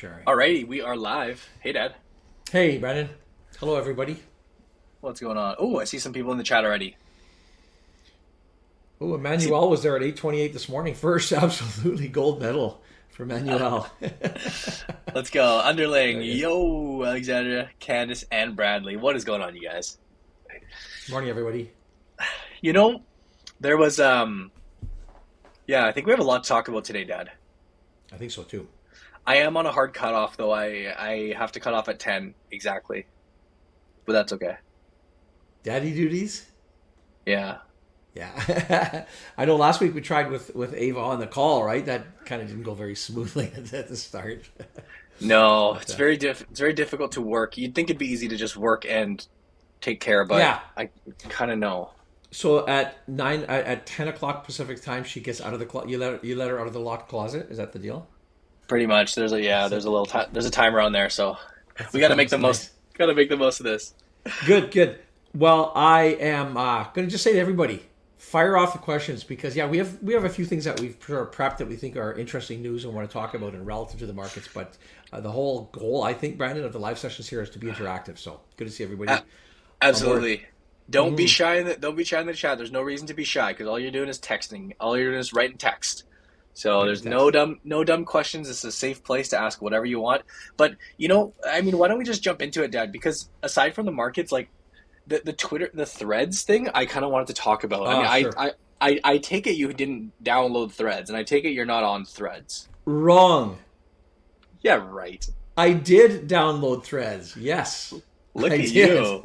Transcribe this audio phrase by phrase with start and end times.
[0.00, 0.22] Jerry.
[0.26, 1.46] Alrighty, we are live.
[1.60, 1.94] Hey, Dad.
[2.50, 3.10] Hey, Brandon.
[3.58, 4.16] Hello, everybody.
[5.02, 5.56] What's going on?
[5.58, 6.96] Oh, I see some people in the chat already.
[8.98, 10.94] Oh, Emmanuel was there at 8:28 this morning.
[10.94, 13.88] First, absolutely gold medal for Emmanuel.
[15.14, 15.60] Let's go.
[15.62, 16.22] Underling.
[16.22, 18.96] Yo, Alexandra, Candice, and Bradley.
[18.96, 19.98] What is going on, you guys?
[21.10, 21.72] Morning, everybody.
[22.62, 23.02] You know,
[23.58, 24.50] there was um
[25.66, 27.30] yeah, I think we have a lot to talk about today, Dad.
[28.12, 28.66] I think so too.
[29.26, 30.50] I am on a hard cutoff though.
[30.50, 33.06] I I have to cut off at ten exactly.
[34.06, 34.56] But that's okay.
[35.62, 36.46] Daddy duties?
[37.26, 37.58] Yeah.
[38.14, 39.04] Yeah.
[39.38, 41.84] I know last week we tried with with Ava on the call, right?
[41.86, 44.48] That kind of didn't go very smoothly at the start.
[45.20, 47.56] No, it's uh, very diff- it's very difficult to work.
[47.58, 49.24] You'd think it'd be easy to just work and
[49.80, 50.60] take care, but Yeah.
[50.76, 50.88] I
[51.28, 51.90] kind of know.
[52.32, 55.90] So at nine at, at ten o'clock Pacific time, she gets out of the closet.
[55.90, 57.48] You let her, you let her out of the locked closet.
[57.50, 58.08] Is that the deal?
[58.70, 59.16] Pretty much.
[59.16, 59.66] There's a yeah.
[59.66, 61.36] There's a little ti there's a timer on there, so
[61.92, 62.70] we got to make the most.
[62.96, 63.94] Got to make the most of this.
[64.46, 65.00] Good, good.
[65.34, 67.82] Well, I am uh, going to just say to everybody,
[68.16, 70.96] fire off the questions because yeah, we have we have a few things that we've
[71.04, 73.66] sort of prepped that we think are interesting news and want to talk about and
[73.66, 74.48] relative to the markets.
[74.54, 74.76] But
[75.12, 77.66] uh, the whole goal, I think, Brandon, of the live sessions here is to be
[77.66, 78.18] interactive.
[78.18, 79.10] So good to see everybody.
[79.10, 79.20] Uh,
[79.82, 80.44] Absolutely.
[80.88, 81.16] Don't Mm-hmm.
[81.16, 82.56] be shy in the don't be shy in the chat.
[82.56, 84.74] There's no reason to be shy because all you're doing is texting.
[84.78, 86.04] All you're doing is writing text.
[86.60, 88.50] So there's no dumb no dumb questions.
[88.50, 90.22] It's a safe place to ask whatever you want.
[90.58, 92.92] But you know, I mean, why don't we just jump into it, Dad?
[92.92, 94.50] Because aside from the markets, like
[95.06, 97.86] the the Twitter the Threads thing, I kind of wanted to talk about.
[97.86, 98.32] I Ah, mean, sure.
[98.38, 98.52] I, I
[98.90, 102.04] I I take it you didn't download Threads, and I take it you're not on
[102.04, 102.68] Threads.
[102.84, 103.56] Wrong.
[104.60, 105.26] Yeah, right.
[105.56, 107.38] I did download Threads.
[107.38, 107.94] Yes.
[108.34, 108.74] Look I at did.
[108.74, 109.22] you.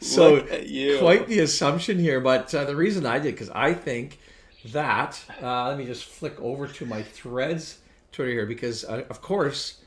[0.00, 0.98] so at you.
[0.98, 4.18] quite the assumption here, but uh, the reason I did because I think
[4.66, 7.78] that uh, let me just flick over to my Threads
[8.12, 9.80] Twitter here because uh, of course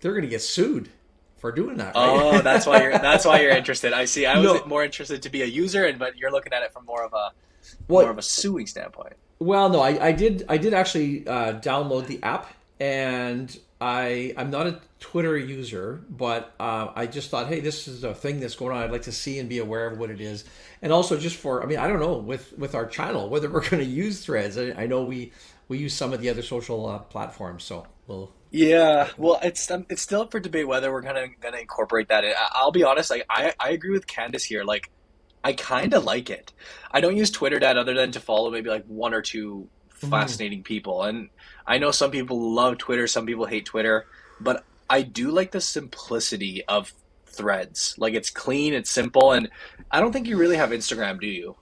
[0.00, 0.90] they're going to get sued
[1.38, 1.94] for doing that.
[1.94, 1.94] Right?
[1.96, 3.92] Oh, that's why you're that's why you're interested.
[3.92, 4.26] I see.
[4.26, 4.66] I was No.
[4.66, 7.12] more interested to be a user, and but you're looking at it from more of
[7.12, 7.30] a
[7.88, 9.14] Well- more of a suing standpoint.
[9.40, 10.44] Well, no, I, I did.
[10.48, 16.52] I did actually uh, download the app, and I I'm not a Twitter user, but
[16.58, 18.82] uh, I just thought, hey, this is a thing that's going on.
[18.82, 20.44] I'd like to see and be aware of what it is,
[20.82, 23.68] and also just for, I mean, I don't know with with our channel whether we're
[23.68, 24.58] going to use Threads.
[24.58, 25.32] I, I know we
[25.68, 28.32] we use some of the other social uh, platforms, so we'll.
[28.50, 32.24] Yeah, well, it's um, it's still up for debate whether we're gonna gonna incorporate that.
[32.24, 32.32] in.
[32.52, 34.64] I'll be honest, like I I agree with Candace here.
[34.64, 34.90] Like,
[35.44, 36.52] I kind of like it.
[36.90, 39.68] I don't use Twitter, that other than to follow maybe like one or two
[39.98, 41.02] fascinating people.
[41.02, 41.28] And
[41.66, 44.06] I know some people love Twitter, some people hate Twitter,
[44.40, 46.92] but I do like the simplicity of
[47.38, 47.94] threads.
[47.96, 49.48] Like it's clean, it's simple, and
[49.90, 51.56] I don't think you really have Instagram, do you?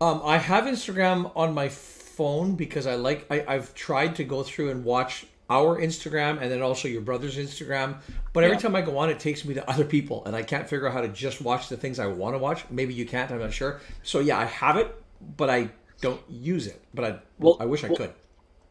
[0.00, 4.42] Um, I have Instagram on my phone because I like I, I've tried to go
[4.42, 7.96] through and watch our Instagram and then also your brother's Instagram.
[8.32, 8.62] But every Yeah.
[8.62, 10.94] time I go on, it takes me to other people, and I can't figure out
[10.94, 12.64] how to just watch the things I want to watch.
[12.70, 13.30] Maybe you can't.
[13.30, 13.80] I'm not sure.
[14.02, 14.94] So yeah, I have it,
[15.36, 15.68] but I
[16.00, 16.82] don't use it.
[16.94, 18.12] But I Well- I wish I well- could.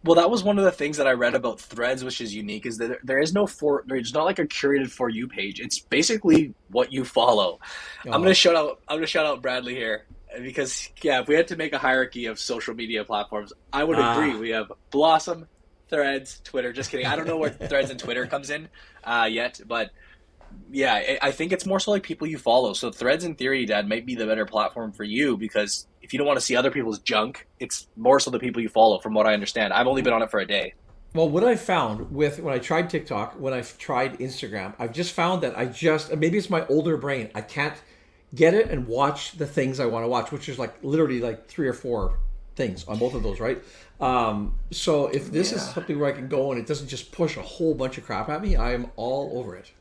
[0.03, 2.65] Well, that was one of the things that I read about Threads, which is unique,
[2.65, 5.59] is that there- is no for there's not like a curated for you page.
[5.61, 7.59] It's basically what you follow.
[8.05, 8.17] I'm Oh.
[8.19, 10.05] gonna shout out I'm gonna shout out Bradley here
[10.41, 13.97] because yeah, if we had to make a hierarchy of social media platforms, I would
[13.97, 14.13] Ah.
[14.17, 14.35] agree.
[14.37, 15.47] We have Blossom,
[15.89, 16.73] Threads, Twitter.
[16.73, 17.05] Just kidding.
[17.05, 18.67] I don't know where Threads and Twitter comes in
[19.05, 19.91] uh, yet, but
[20.71, 22.73] yeah, I- I think it's more so like people you follow.
[22.73, 26.19] So Threads, in theory, Dad, might be the better platform for you because if you
[26.19, 29.13] don't want to see other people's junk, it's more so the people you follow, from
[29.13, 29.73] what I understand.
[29.73, 30.73] I've only been on it for a day.
[31.15, 35.13] Well, what I found with when I tried TikTok, when I've tried Instagram, I've just
[35.13, 37.29] found that I just maybe it's my older brain.
[37.33, 37.75] I can't
[38.35, 41.47] get it and watch the things I want to watch, which is like literally like
[41.47, 42.19] three or four
[42.55, 43.63] things on both of those, right?
[44.01, 47.37] Um, so if this is something where I can go and it doesn't just push
[47.37, 49.71] a whole bunch of crap at me, I am all over it.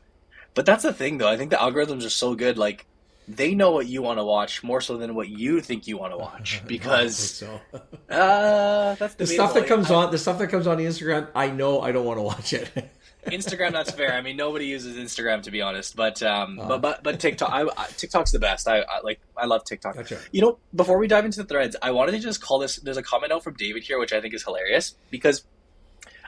[0.53, 1.27] But that's the thing, though.
[1.27, 2.57] I think the algorithms are so good.
[2.57, 2.85] Like
[3.27, 6.13] they know what you want to watch more so than what you think you want
[6.13, 6.61] to watch.
[6.67, 7.59] Because so
[8.09, 11.49] uh, that's the stuff that comes I- on, the stuff that comes on Instagram, I
[11.49, 12.69] know I don't want to watch it.
[13.27, 13.71] Instagram.
[13.71, 14.13] That's fair.
[14.13, 15.95] I mean, nobody uses Instagram to be honest.
[15.95, 16.67] But um, Uh.
[16.67, 17.49] but but but TikTok.
[17.49, 18.67] I, I, TikTok's the best.
[18.67, 19.21] I, I like.
[19.37, 19.95] I love TikTok.
[19.95, 20.19] Gotcha.
[20.31, 22.75] You know, before we dive into the threads, I wanted to just call this.
[22.77, 25.45] There's a comment out from David here, which I think is hilarious because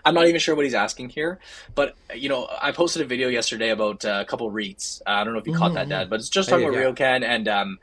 [0.05, 1.39] I'm not even sure what he's asking here.
[1.73, 5.01] But you know, I posted a video yesterday about uh, a couple REITs.
[5.05, 5.89] Uh, I don't know if you caught that, Mhm.
[5.89, 6.85] Dad, but it's just talking about yeah.
[6.91, 7.79] RioCan and um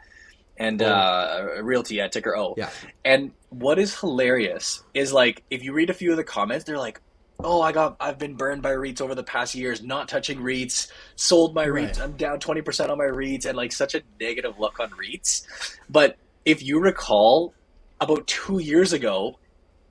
[0.57, 0.87] and Oh.
[0.87, 2.55] uh, Realty at ticker O.
[2.57, 2.71] Yeah.
[3.05, 6.79] And what is hilarious is like if you read a few of the comments, they're
[6.79, 7.01] like,
[7.41, 10.89] "Oh, I got I've been burned by REITs over the past years, not touching REITs,
[11.17, 11.89] sold my Right.
[11.89, 15.43] REITs, I'm down 20% on my REITs and like such a negative look on REITs."
[15.91, 17.53] But if you recall
[18.01, 19.39] about 2 years ago,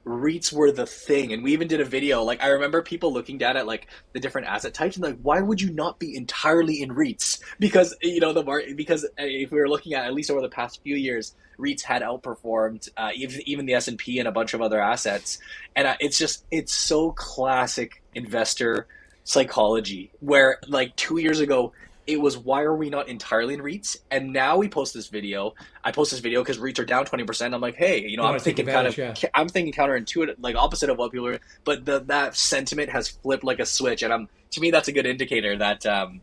[0.06, 2.24] REITs were the thing, and we even did a video.
[2.24, 5.42] Like I remember people looking down at like the different asset types, and like, why
[5.42, 7.39] would you not be entirely in REITs?
[7.59, 8.75] Because you know the market.
[8.75, 11.83] Because uh, if we were looking at at least over the past few years, REITs
[11.83, 15.38] had outperformed uh, even even the S and P and a bunch of other assets,
[15.75, 18.88] and uh, it's just it's so classic investor
[19.24, 21.74] psychology where like two years ago
[22.13, 23.98] it was why are we not entirely in REITs?
[24.10, 25.54] And now we post this video.
[25.84, 27.54] I post this video because REITs are down twenty percent.
[27.54, 29.13] I'm like, hey, you know, You I'm thinking kind of, yeah.
[29.34, 31.40] I'm thinking counterintuitive, like opposite of what people are.
[31.63, 34.92] But the, that sentiment has flipped like a switch, and I'm to me that's a
[34.92, 36.22] good indicator that um,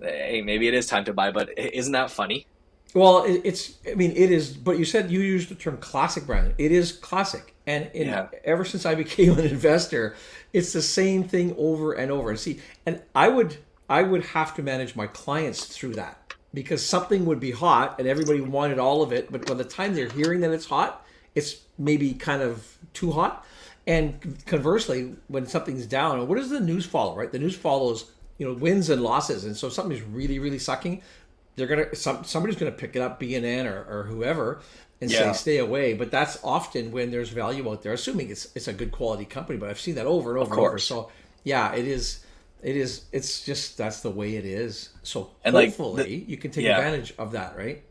[0.00, 1.30] hey, maybe it is time to buy.
[1.30, 2.46] But isn't that funny?
[2.94, 3.78] Well, it's.
[3.90, 4.52] I mean, it is.
[4.54, 6.54] But you said you used the term classic, Brandon.
[6.58, 8.26] It is classic, and in, Yeah.
[8.44, 10.14] ever since I became an investor,
[10.52, 12.28] it's the same thing over and over.
[12.28, 13.56] And see, and I would,
[13.92, 16.16] I would have to manage my clients through that
[16.54, 19.94] because something would be hot and everybody wanted all of it, but by the time
[19.94, 21.04] they're hearing that it's hot,
[21.34, 23.44] it's maybe kind of too hot.
[23.86, 27.14] And conversely, when something's down, what does the news follow?
[27.14, 30.58] Right, the news follows you know wins and losses, and so if something's really really
[30.58, 31.02] sucking
[31.56, 34.62] they're gonna some somebody's gonna pick it up BNN or, or whoever
[35.02, 35.32] and Yeah.
[35.32, 35.92] say stay away.
[35.94, 39.58] But that's often when there's value out there, assuming it's it's a good quality company.
[39.58, 40.78] But I've seen that over and over and over.
[40.78, 41.10] So
[41.44, 42.20] yeah, it is
[42.62, 44.90] it is it's just that's the way it is.
[45.02, 46.78] So And, like, hopefully you can take yeah.
[46.78, 47.82] advantage of that, right?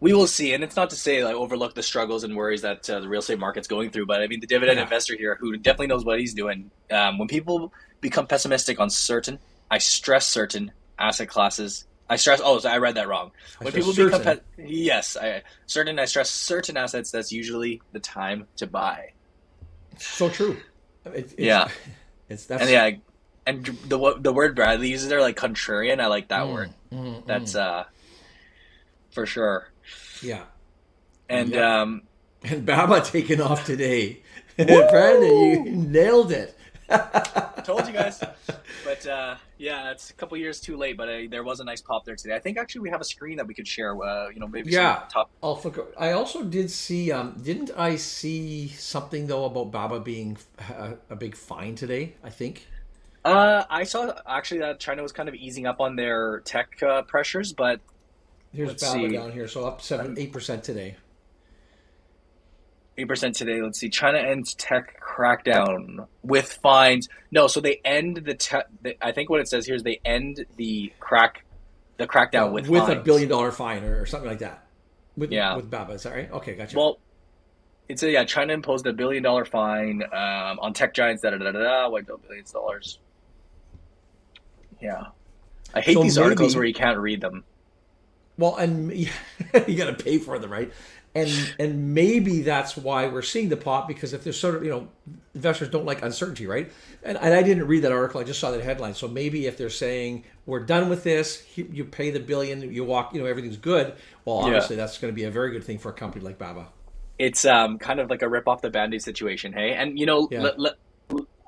[0.00, 2.88] We will see, and it's not to say like overlook the struggles and worries that
[2.88, 4.06] uh, the real estate market's going through.
[4.06, 4.84] But I mean, the dividend Yeah.
[4.84, 9.38] investor here, who definitely knows what he's doing, um, when people become pessimistic on certain,
[9.70, 11.84] I stress certain asset classes.
[12.08, 12.40] I stress.
[12.42, 13.30] Oh, so I read that wrong.
[13.60, 14.40] When people become certain.
[14.56, 15.98] pe- yes, I certain.
[15.98, 17.10] I stress certain assets.
[17.10, 19.12] That's usually the time to buy.
[19.98, 20.56] So true.
[21.04, 21.68] It, it's, Yeah.
[22.30, 22.90] It's that's And yeah,
[23.50, 26.00] and the the word Bradley uses there, like contrarian.
[26.00, 26.70] I like that Mm, word.
[26.92, 27.60] mm, That's mm.
[27.60, 27.84] uh,
[29.10, 29.70] for sure.
[30.22, 30.44] yeah.
[31.28, 31.82] And Yeah.
[31.82, 32.02] um,
[32.42, 34.22] And Baba taking off today.
[34.56, 36.56] Brandon, you nailed it.
[37.64, 38.18] told you guys.
[38.84, 40.96] But uh, yeah, it's a couple years too late.
[40.96, 42.34] But uh, there was a nice pop there today.
[42.34, 43.92] I think actually we have a screen that we could share.
[44.02, 45.02] Uh, you know, maybe Yeah.
[45.12, 45.30] top.
[45.42, 47.12] I'll forgo- I also did see.
[47.12, 52.14] Um, didn't I see something though about Baba being a, a big fine today?
[52.24, 52.66] I think.
[53.24, 57.02] Uh, I saw actually that China was kind of easing up on their tech uh,
[57.02, 57.80] pressures, but
[58.52, 59.08] Here's see.
[59.08, 60.96] down here, so up seven, eight percent today.
[62.96, 63.60] eight percent today.
[63.62, 63.90] Let's see.
[63.90, 67.08] China ends tech crackdown with fines.
[67.30, 68.66] No, so they end the tech.
[69.02, 71.44] I think what it says here is they end the crack,
[71.98, 73.04] the crackdown with a fines.
[73.04, 74.66] billion dollar fine or, or something like that.
[75.16, 75.56] With, Yeah.
[75.56, 76.30] with Baba, is that right?
[76.32, 76.76] Okay, gotcha.
[76.76, 76.98] Well,
[77.88, 78.24] it's a yeah.
[78.24, 81.22] China imposed a billion dollar fine um, on tech giants.
[81.22, 81.88] Da da da da da.
[81.88, 82.98] Wiped out billions of dollars.
[84.80, 85.04] Yeah,
[85.74, 87.44] I hate So these articles where you can't read them.
[88.38, 89.08] Well, and you
[89.76, 90.72] got to pay for them, right?
[91.14, 94.70] And and maybe that's why we're seeing the pop because if there's sort of you
[94.70, 94.88] know
[95.34, 96.70] investors don't like uncertainty, right?
[97.02, 98.94] And, and I didn't read that article; I just saw that headline.
[98.94, 103.12] So maybe if they're saying we're done with this, you pay the billion, you walk,
[103.12, 103.94] you know everything's good.
[104.24, 104.46] Well, Yeah.
[104.46, 106.68] obviously that's going to be a very good thing for a company like Baba.
[107.18, 109.52] It's um kind of like a rip off the band-aid situation.
[109.52, 110.40] Hey, and you know, Yeah.
[110.40, 110.74] let, let,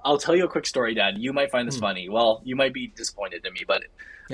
[0.05, 1.19] I'll tell you a quick story, Dad.
[1.19, 1.83] You might find this Hmm.
[1.83, 2.09] funny.
[2.09, 3.83] Well, you might be disappointed in me, but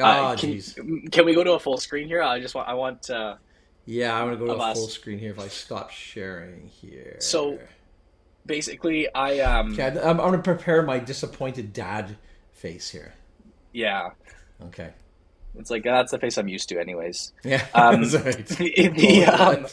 [0.00, 2.22] uh, can, can we go to a full screen here?
[2.22, 3.10] I just want I want.
[3.10, 3.36] Uh,
[3.84, 7.16] Yeah, I'm to go to a full screen here if I stop sharing here.
[7.20, 7.58] So-
[8.46, 12.16] basically, I um okay, I'm, I'm going to prepare my disappointed dad
[12.52, 13.12] face here.
[13.72, 14.10] yeah,
[14.64, 14.90] Okay.
[15.58, 17.32] it's like that's the face I'm used to, anyways.
[17.44, 17.66] Yeah.
[17.74, 19.66] Um, the um,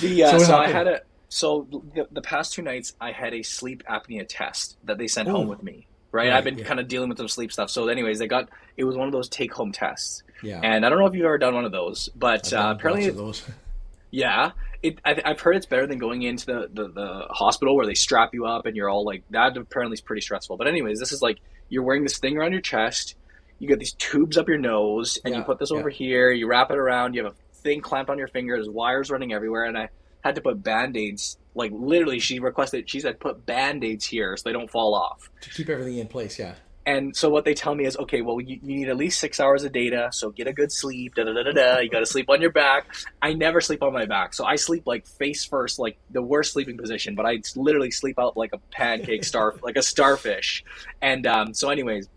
[0.00, 1.00] The uh, So so, I had a
[1.32, 5.28] so the, the past two nights I had a sleep apnea test that they sent
[5.28, 5.86] home with me.
[6.12, 6.64] Right, Right, I've been yeah.
[6.66, 7.70] kind of dealing with some sleep stuff.
[7.70, 10.60] So, anyways, they got it was one of those take home tests, yeah.
[10.62, 13.42] and I don't know if you've ever done one of those, but uh, apparently, those.
[14.10, 14.50] yeah,
[14.82, 14.98] it.
[15.06, 18.34] I, I've heard it's better than going into the, the the hospital where they strap
[18.34, 19.56] you up and you're all like that.
[19.56, 20.58] Apparently, is pretty stressful.
[20.58, 21.38] But anyways, this is like
[21.70, 23.14] you're wearing this thing around your chest.
[23.58, 25.78] You get these tubes up your nose, and you put this yeah.
[25.78, 26.30] over here.
[26.30, 27.14] You wrap it around.
[27.14, 28.54] You have a thing clamped on your finger.
[28.54, 29.88] There's wires running everywhere, and I
[30.22, 31.38] had to put band aids.
[31.54, 32.88] Like literally, she requested.
[32.88, 35.30] She said put band aids here so they don't fall off.
[35.42, 36.38] to keep everything in place.
[36.38, 36.54] Yeah.
[36.84, 39.38] And so what they tell me is, okay, well, you, you need at least six
[39.38, 41.14] hours of data, so get a good sleep.
[41.14, 41.78] Da da da da da.
[41.78, 42.92] You got to sleep on your back.
[43.20, 46.52] I never sleep on my back, so I sleep like face first, like the worst
[46.52, 47.14] sleeping position.
[47.14, 50.64] But I literally sleep out like a pancake star, like a starfish.
[51.00, 52.08] And um, so, anyways,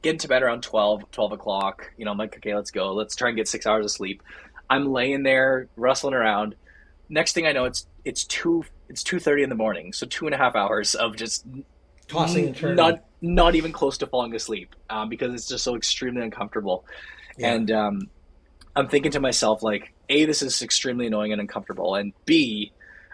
[0.00, 1.92] get into bed around 12, 12 o'clock.
[1.98, 2.94] You know, I'm like, okay, let's go.
[2.94, 4.22] Let's try and get six hours of sleep.
[4.70, 6.54] I'm laying there rustling around.
[7.12, 9.92] Next thing I know, it's it's two it's two thirty in the morning.
[9.92, 11.44] So two and a half hours of just
[12.08, 12.76] Tossing and turning.
[12.76, 16.86] not not even close to falling asleep um, because it's just so extremely uncomfortable.
[17.36, 17.52] Yeah.
[17.52, 18.10] And um,
[18.74, 22.72] I'm thinking to myself like, a this is extremely annoying and uncomfortable, and b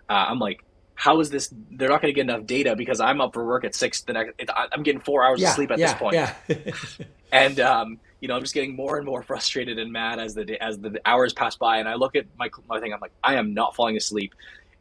[0.08, 0.64] uh, I'm like,
[0.94, 1.52] how is this?
[1.70, 4.02] They're not going to get enough data because I'm up for work at six.
[4.02, 7.06] The next, I'm getting four hours yeah, of sleep at yeah, this point, Yeah.
[7.32, 10.44] and um, you know, I'm just getting more and more frustrated and mad as the
[10.44, 11.78] day- as the hours pass by.
[11.78, 12.92] And I look at my my thing.
[12.92, 14.34] I'm like, I am not falling asleep.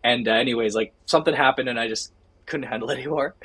[0.04, 2.14] And uh, anyways, like something happened, and I just
[2.46, 3.36] couldn't handle it anymore.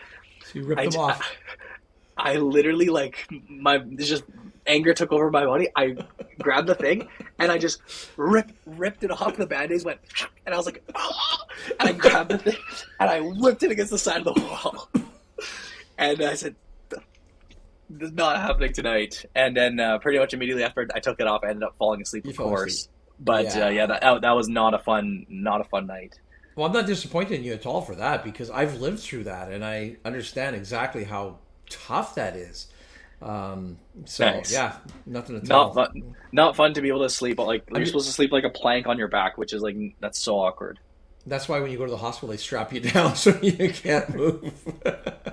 [0.44, 1.36] so you ripped I, them off.
[2.16, 4.24] I literally like my just
[4.66, 5.68] anger took over my body.
[5.74, 5.96] I
[6.38, 7.08] grabbed the thing
[7.38, 7.80] and I just
[8.16, 9.36] ripped ripped it off.
[9.36, 9.98] The band-aids went
[10.46, 11.46] and I was like, "Ah!"
[11.80, 12.56] and I grabbed the thing
[13.00, 14.88] and I whipped it against the side of the wall.
[15.98, 16.54] And I said,
[17.98, 21.26] "This is not happening tonight." And then uh, pretty much immediately after I took it
[21.26, 22.26] off, I ended up falling asleep.
[22.26, 22.90] Of course, asleep.
[23.20, 23.66] but Yeah.
[23.66, 26.18] uh, yeah, that that was not a fun not a fun night.
[26.56, 29.50] Well, I'm not disappointed in you at all for that because I've lived through that
[29.52, 31.38] and I understand exactly how
[31.70, 32.66] tough that is.
[33.22, 34.52] Um, so Thanks.
[34.52, 35.72] yeah, nothing to tell.
[35.72, 36.14] Not fun.
[36.32, 37.36] Not fun to be able to sleep.
[37.36, 39.62] But like you're mean- supposed to sleep like a plank on your back, which is
[39.62, 40.78] like that's so awkward.
[41.26, 44.14] That's why when you go to the hospital, they strap you down so you can't
[44.14, 44.52] move.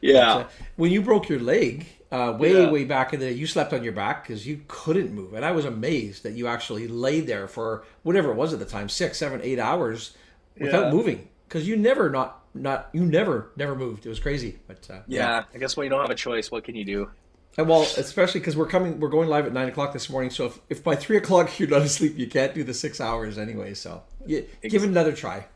[0.00, 0.46] Yeah.
[0.76, 2.70] when you broke your leg, uh, way Yeah.
[2.70, 5.44] way back in the day, you slept on your back because you couldn't move, and
[5.44, 8.88] I was amazed that you actually laid there for whatever it was at the time,
[8.88, 10.14] six, seven, eight hours
[10.58, 10.90] without Yeah.
[10.92, 14.06] moving because you never not not you never never moved.
[14.06, 16.64] It was crazy, but uh, Yeah, I guess when you don't have a choice, what
[16.64, 17.10] can you do?
[17.58, 20.30] And well, especially because we're coming, we're going live at nine o'clock this morning.
[20.30, 23.38] So if, if by three o'clock you're not asleep, you can't do the six hours
[23.38, 23.74] anyway.
[23.74, 25.46] So yeah, give it another try.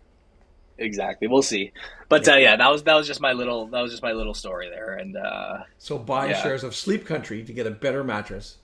[0.78, 1.28] Exactly.
[1.28, 1.73] We'll see.
[2.09, 4.33] But uh, yeah, that was that was just my little that was just my little
[4.35, 4.95] story there.
[4.95, 6.42] And uh, So buy Yeah.
[6.42, 8.57] shares of Sleep Country to get a better mattress.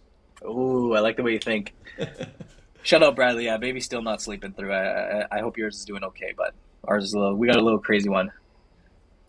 [0.44, 1.74] ooh, I like the way you think.
[2.82, 3.44] Shut up, Bradley.
[3.46, 4.72] Yeah, baby's still not sleeping through.
[4.72, 6.54] I, I I hope yours is doing okay, but
[6.86, 7.36] ours is a little.
[7.36, 8.30] We got a little crazy one.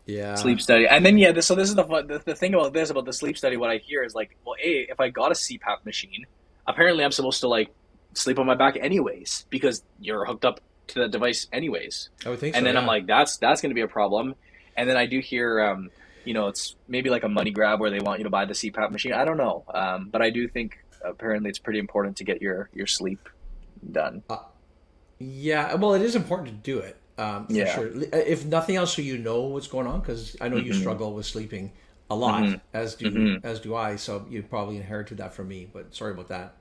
[0.08, 1.34] Yeah, Sleep study, and then yeah.
[1.34, 3.58] This, so this is the, the the thing about this about the sleep study.
[3.58, 6.26] What I hear is like, well, a if I got a CPAP machine,
[6.66, 7.70] apparently I'm supposed to like
[8.14, 12.10] sleep on my back anyways because you're hooked up to the device anyways.
[12.26, 12.56] I would think.
[12.56, 12.82] and so, then yeah.
[12.82, 14.36] I'm like, that's that's going to be a problem.
[14.76, 15.90] And then I do hear, um,
[16.24, 18.54] you know, it's maybe like a money grab where they want you to buy the
[18.54, 19.14] CPAP machine.
[19.14, 22.70] I don't know, um, but I do think apparently it's pretty important to get your
[22.74, 23.28] your sleep
[23.92, 24.24] done.
[25.20, 25.74] yeah.
[25.76, 26.98] Well, it is important to do it.
[27.18, 27.76] Um, for Yeah.
[27.76, 27.90] sure.
[28.14, 30.80] If nothing else, so you know what's going on, because I know you Mhm.
[30.80, 31.72] struggle with sleeping
[32.10, 32.62] a lot, Mhm.
[32.74, 33.40] as do Mhm.
[33.44, 33.96] as do I.
[33.96, 35.68] So you probably inherited that from me.
[35.72, 36.54] But sorry about that.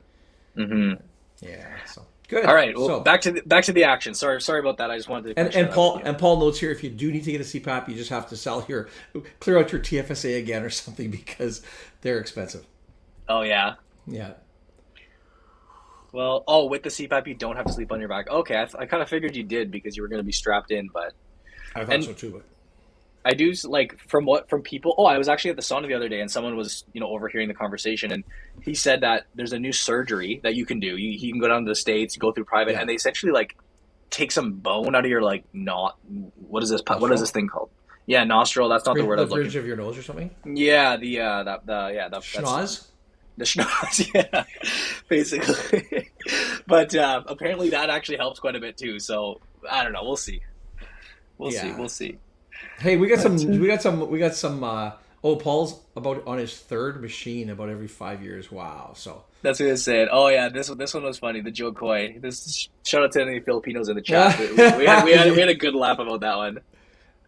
[0.55, 0.95] hmm
[1.41, 1.67] Yeah.
[1.87, 2.47] So good.
[2.47, 4.15] All right, well, so, back to the, back to the action.
[4.15, 4.91] Sorry, sorry about that.
[4.91, 5.41] I just wanted to.
[5.41, 7.89] And, and Paul and Paul notes here: if you do need to get a CPAP,
[7.89, 8.89] you just have to sell your
[9.41, 11.61] clear out your TFSA again or something because
[12.01, 12.65] they're expensive.
[13.29, 13.75] oh yeah.
[14.07, 14.33] Yeah,
[16.16, 18.30] Well, oh, with the CPAP, you don't have to sleep on your back.
[18.30, 20.32] Okay, I, th- I kind of figured you did because you were going to be
[20.32, 21.12] strapped in, but
[21.75, 22.30] I thought And- so too.
[22.30, 22.42] But
[23.23, 24.94] I do like from what from people.
[24.96, 27.08] Oh, I was actually at the sauna the other day, and someone was you know
[27.08, 28.25] overhearing the conversation, and
[28.62, 30.96] he said that there's a new surgery that you can do.
[30.96, 32.80] You, you can go down to the states, go through private, Yeah.
[32.80, 33.54] and they essentially like
[34.08, 35.99] take some bone out of your like not
[36.49, 37.12] what is this what Nostril?
[37.14, 37.68] is this thing called?
[38.06, 38.68] Yeah, nostril.
[38.70, 39.42] That's not the Bridge- word I the was looking.
[39.44, 40.30] bridge of your nose or something.
[40.46, 42.87] Yeah, the uh, that the yeah the, that's, Schnoz.
[43.37, 44.11] The schnoz.
[44.14, 44.45] Yeah,
[45.09, 46.11] basically.
[46.66, 48.99] but um, apparently that actually helps quite a bit too.
[48.99, 49.40] So
[49.71, 50.02] I don't know.
[50.05, 50.40] We'll see.
[51.38, 51.73] We'll see.
[51.73, 52.19] We'll see.
[52.78, 53.37] Hey, we got some.
[53.37, 54.09] We got some.
[54.11, 54.64] We got some.
[54.64, 58.50] Uh, oh, Paul's about on his third machine about every five years.
[58.50, 58.93] Wow.
[58.97, 60.09] So That's what I said.
[60.11, 61.43] Oh yeah, this one this one was funny.
[61.43, 62.16] The Jo Koy.
[62.19, 64.38] This shout out to any Filipinos in the chat.
[64.40, 66.61] we, we had, we, had, we had a good laugh about that one.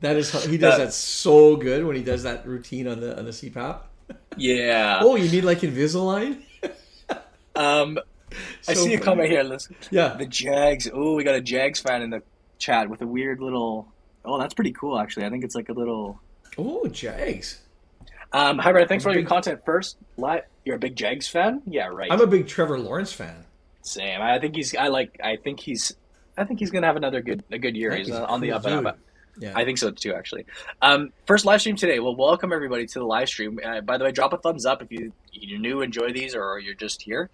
[0.00, 3.18] that is he does Uh, that so good when he does that routine on the
[3.18, 3.80] on the CPAP.
[4.36, 5.00] Yeah.
[5.02, 6.42] Oh, you mean like Invisalign?
[7.54, 7.98] Um,
[8.68, 9.42] I So see a comment here.
[9.42, 10.14] Listen, Yeah.
[10.14, 10.88] the Jags.
[10.92, 12.22] Oh, we got a Jags fan in the
[12.58, 13.88] chat with a weird little.
[14.24, 14.96] Oh, that's pretty cool.
[14.96, 16.20] Actually, I think it's like a little.
[16.56, 17.60] Oh, Jags.
[18.32, 18.86] Um, hi, Brad.
[18.88, 19.62] Thanks for all your content.
[19.64, 19.96] First,
[20.64, 21.62] you're a big Jags fan.
[21.66, 22.12] Yeah, right.
[22.12, 23.44] I'm a big Trevor Lawrence fan.
[23.82, 24.20] Same.
[24.20, 24.76] I think he's.
[24.76, 25.18] I like.
[25.24, 25.96] I think he's.
[26.36, 27.96] I think he's gonna have another good a good year.
[27.96, 28.98] He's he's on the up and up.
[29.40, 29.52] Yeah.
[29.54, 30.46] I think so too, actually.
[30.82, 31.98] Um, first live stream today.
[32.00, 33.58] Well, welcome everybody to the live stream.
[33.64, 36.58] Uh, by the way, drop a thumbs up if you you're new, enjoy these, or
[36.58, 37.30] you're just here.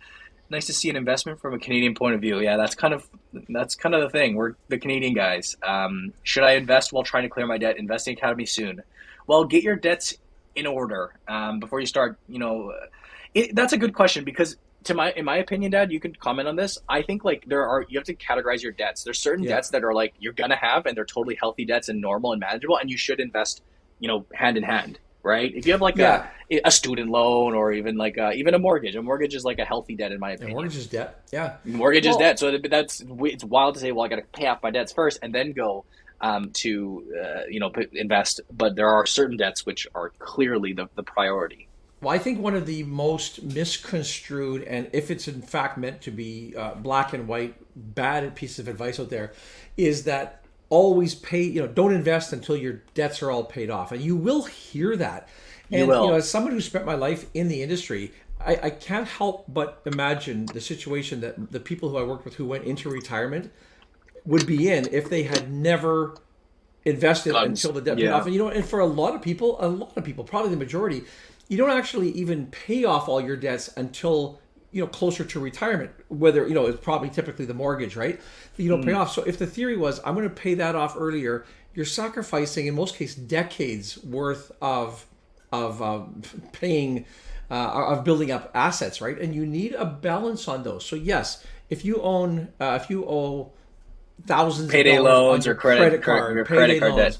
[0.50, 2.40] Nice to see an investment from a Canadian point of view.
[2.40, 3.08] Yeah, that's kind of
[3.49, 4.34] that's kind of the thing.
[4.34, 5.56] We're the Canadian guys.
[5.62, 7.78] Um, should I invest while trying to clear my debt?
[7.78, 8.82] Investing Academy soon.
[9.26, 10.14] Well, get your debts
[10.54, 12.18] in order um, before you start.
[12.28, 12.87] You know, uh,
[13.32, 16.49] it, that's a good question because to my in my opinion, Dad, you can comment
[16.49, 16.79] on this.
[16.88, 19.03] I think like there are you have to categorize your debts.
[19.05, 19.57] There's certain Yeah.
[19.57, 22.41] debts that are like you're gonna have and they're totally healthy debts and normal and
[22.41, 23.62] manageable, and you should invest.
[24.00, 25.50] You know, hand in hand, right?
[25.55, 26.26] If you have like Yeah.
[26.50, 29.59] a a student loan or even like a, even a mortgage, a mortgage is like
[29.61, 30.57] a healthy debt in my opinion.
[30.57, 31.23] mortgage is debt.
[31.33, 31.55] Yeah.
[31.64, 33.93] Mortgage is debt, so that's it's wild to say.
[33.93, 35.85] Well, I got to pay off my debts first and then go
[36.21, 38.41] um, to uh, you know invest.
[38.53, 41.69] But there are certain debts which are clearly the, the priority.
[42.04, 46.11] Well, I think one of the most misconstrued, and if it's in fact meant to
[46.11, 49.32] be uh, black and white, bad piece of advice out there,
[49.78, 51.42] is that always pay.
[51.42, 54.96] You know, don't invest until your debts are all paid off, and you will hear
[54.96, 55.28] that.
[55.70, 56.08] And You will.
[56.08, 59.80] know, as someone who spent my life in the industry, I, I can't help but
[59.87, 63.50] imagine the situation that the people who I worked with who went into retirement
[64.26, 66.16] would be in if they had never
[66.84, 68.26] invested until the debt paid off.
[68.26, 70.56] And you know, and for a lot of people, a lot of people, probably the
[70.56, 71.04] majority,
[71.49, 74.41] you don't actually even pay off all your debts until
[74.73, 75.91] you know closer to retirement.
[76.09, 78.21] Whether you know it's probably typically the mortgage, right?
[78.57, 78.87] You don't Mm.
[78.87, 79.13] pay off.
[79.13, 82.75] So if the theory was I'm going to pay that off earlier, you're sacrificing in
[82.75, 85.07] most cases decades worth of
[85.53, 86.23] of um,
[86.53, 87.05] paying
[87.51, 89.17] uh, of building up assets, right?
[89.19, 90.85] And you need a balance on those.
[90.85, 93.53] So yes, if you own uh, if you owe
[94.27, 97.19] thousands Payday of dollars on loans your or credit- card, your credit card loans, debt.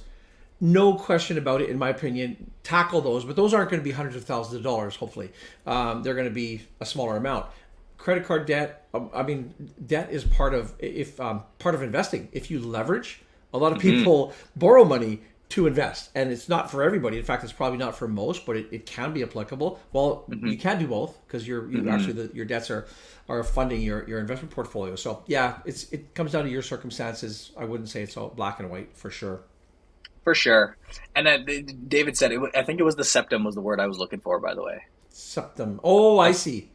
[0.61, 2.51] No question about it, in my opinion.
[2.63, 4.97] Tackle those, but those aren't going to be hundreds of thousands of dollars.
[4.97, 5.31] Hopefully,
[5.67, 7.47] um, they're going to be a smaller amount.
[7.99, 8.87] Credit card debt.
[8.95, 9.53] um, I mean,
[9.87, 12.29] debt is part of if um, part of investing.
[12.33, 13.21] If you leverage,
[13.53, 13.99] a lot of Mm-hmm.
[13.99, 15.21] people borrow money
[15.51, 17.19] to invest, and it's not for everybody.
[17.19, 19.79] In fact, it's probably not for most, but it, it can be applicable.
[19.93, 20.47] Well, Mm-hmm.
[20.47, 22.87] you can do both because you're you actually the, your debts are
[23.29, 24.97] are funding your, your investment portfolio.
[24.97, 27.53] So yeah, it's it comes down to your circumstances.
[27.59, 29.41] I wouldn't say it's all black and white for sure.
[30.25, 30.77] For sure.
[31.15, 31.39] And uh,
[31.87, 34.21] David said, it, I think it was the septum was the word I was looking
[34.21, 34.83] for, by the way.
[35.11, 35.81] Septum.
[35.85, 36.71] Oh, I see.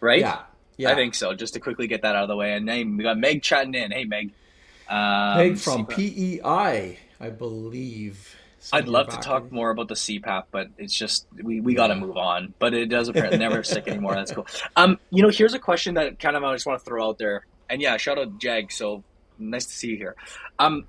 [0.00, 0.20] Right?
[0.20, 0.42] Yeah.
[0.76, 0.92] Yeah.
[0.92, 1.34] I think so.
[1.34, 2.54] Just to quickly get that out of the way.
[2.54, 3.90] And hey, we got Meg chatting in.
[3.90, 4.32] Hey, Meg.
[4.88, 6.40] Um, Meg from CPAP.
[6.42, 8.36] PEI, I believe.
[8.72, 11.96] I'd love to talk more about the CPAP, but it's just we, we got to
[11.96, 12.54] move on.
[12.58, 14.14] But it does apparently never stick anymore.
[14.14, 14.46] That's cool.
[14.76, 17.18] Um, you know, here's a question that kind of I just want to throw out
[17.18, 17.44] there.
[17.68, 18.70] And yeah, shout out to Jag.
[18.70, 19.02] So
[19.38, 20.14] nice to see you here.
[20.58, 20.86] Um,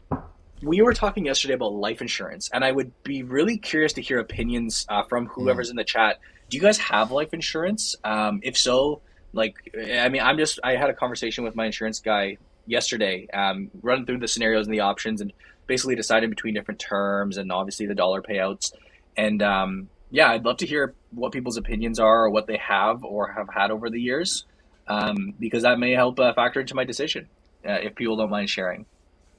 [0.62, 4.20] we were talking yesterday about life insurance, and I would be really curious to hear
[4.20, 6.20] opinions uh, from whoever's in the chat.
[6.50, 7.96] Do you guys have life insurance?
[8.04, 9.02] Um, if so,
[9.34, 13.72] like, I mean, I'm just I had a conversation with my insurance guy yesterday, um,
[13.82, 15.34] running through the scenarios and the options, and
[15.68, 18.74] basically deciding between different terms and obviously the dollar payouts.
[19.18, 23.04] And um, yeah, I'd love to hear what people's opinions are or what they have
[23.04, 24.46] or have had over the years,
[24.88, 27.28] um, because that may help uh, factor into my decision
[27.68, 28.86] uh, if people don't mind sharing.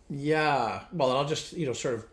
[0.09, 0.83] Yeah.
[0.93, 2.07] Well, I'll just you know sort of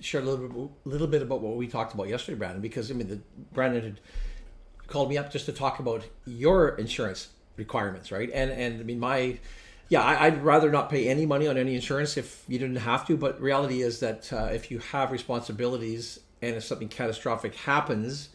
[0.00, 2.94] share a little bit, little bit about what we talked about yesterday, Brandon, because I
[2.94, 3.20] mean, the,
[3.52, 4.00] Brandon had
[4.86, 8.30] called me up just to talk about your insurance requirements, right?
[8.32, 9.38] And and I mean, my
[9.90, 13.06] yeah, I, I'd rather not pay any money on any insurance if you didn't have
[13.08, 13.16] to.
[13.16, 18.30] But reality is that uh, if you have responsibilities and if something catastrophic happens,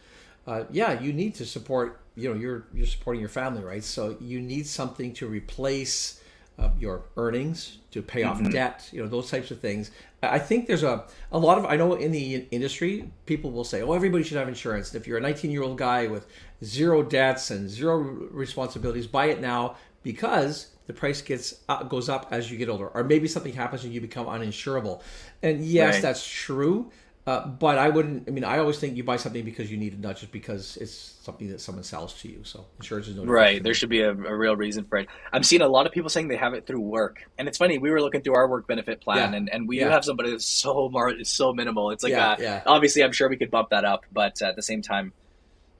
[0.48, 2.02] uh, yeah, you need to support.
[2.16, 3.84] You know, you're you're supporting your family, right?
[3.84, 6.22] So you need something to replace
[6.60, 8.88] uh, your earnings, to pay off debt.
[8.92, 9.92] You know, those types of things.
[10.22, 13.64] I I think there's a a lot of I know in the industry people will
[13.64, 14.94] say, oh, everybody should have insurance.
[14.94, 16.28] And if you're a 19 year old guy with
[16.64, 22.28] zero debts and zero responsibilities, buy it now because the price gets uh, goes up
[22.32, 25.02] as you get older, or maybe something happens and you become uninsurable.
[25.44, 26.02] And yes, Right.
[26.02, 26.92] that's true.
[27.30, 28.28] Uh, but I wouldn't.
[28.28, 30.78] I mean, I always think you buy something because you need it, not just because
[30.78, 32.40] it's something that someone sells to you.
[32.44, 33.62] So insurance is no Right.
[33.62, 35.10] There should be a, a real reason for it.
[35.32, 37.78] I'm seeing a lot of people saying they have it through work, and it's funny.
[37.78, 39.38] We were looking through our work benefit plan, Yeah.
[39.38, 39.84] and, and we Yeah.
[39.86, 41.92] do have somebody that's so mar- it's so minimal.
[41.92, 42.64] It's like Yeah, uh, yeah.
[42.66, 45.14] obviously I'm sure we could bump that up, but at the same time,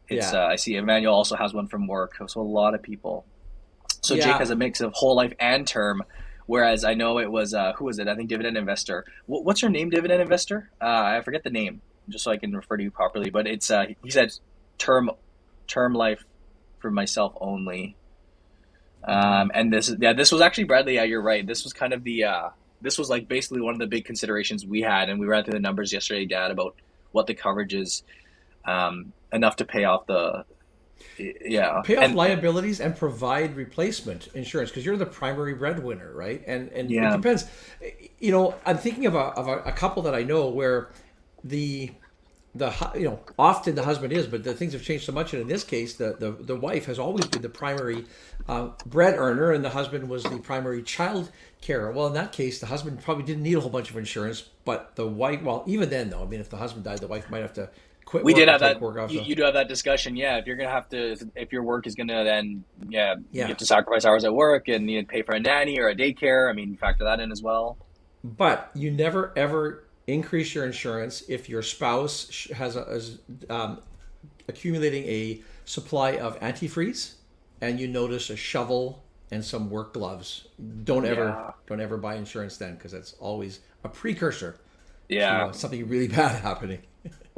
[0.08, 3.26] it's uh, I see Emmanuel also has one from work, so a lot of people.
[4.04, 4.16] So.
[4.16, 6.04] Jake has a mix of whole life and term,
[6.50, 8.08] whereas I know it was uh, who was it?
[8.08, 9.06] I think Dividend Investor.
[9.28, 10.72] Wh- What's your name, Dividend Investor?
[10.82, 10.86] Uh,
[11.20, 13.30] I forget the name, just so I can refer to you properly.
[13.30, 14.32] But it's uh, he said
[14.80, 15.12] term
[15.68, 16.26] term life
[16.80, 17.98] for myself only.
[19.04, 20.96] Um, and this is yeah, this was actually Bradley.
[20.96, 21.46] Yeah, you're right.
[21.46, 22.50] This was kind of the uh,
[22.82, 25.54] this was like basically one of the big considerations we had, and we ran through
[25.54, 26.76] the numbers yesterday, Dad, about
[27.12, 28.04] what the coverage is
[28.66, 30.46] um, enough to pay off the
[31.18, 36.44] yeah pay off and- liabilities and provide replacement insurance because you're the primary breadwinner, right?
[36.48, 37.14] And and Yeah.
[37.14, 37.46] it depends.
[38.20, 40.90] You know, I'm thinking of a of a, a couple that I know where
[41.44, 41.92] the
[42.56, 45.34] the you know often the husband is, but the things have changed so much.
[45.34, 48.06] And in this case, the the, the wife has always been the primary
[48.48, 51.32] uh, bread earner, and the husband was the primary child
[51.62, 51.92] carer.
[51.92, 54.96] Well, in that case, the husband probably didn't need a whole bunch of insurance, but
[54.96, 55.44] the wife.
[55.44, 57.70] Well, even then, though, I mean, if the husband died, the wife might have to
[58.10, 58.24] quit.
[58.24, 58.82] we did have that.
[59.12, 60.38] You, you do have that discussion, yeah.
[60.38, 63.44] If you're gonna have to, if your work is gonna then, yeah, Yeah.
[63.44, 65.96] you have to sacrifice hours at work and you pay for a nanny or a
[65.96, 66.50] daycare.
[66.50, 67.78] I mean, factor that in as well.
[68.24, 73.20] But you never ever increase your insurance if your spouse has a, is
[73.50, 73.80] um,
[74.48, 77.14] accumulating a supply of antifreeze,
[77.62, 80.48] and you notice a shovel and some work gloves.
[80.84, 81.52] Don't ever Yeah.
[81.68, 84.58] don't ever buy insurance then because that's always a precursor
[85.08, 85.38] Yeah.
[85.38, 86.80] to uh, something really bad happening.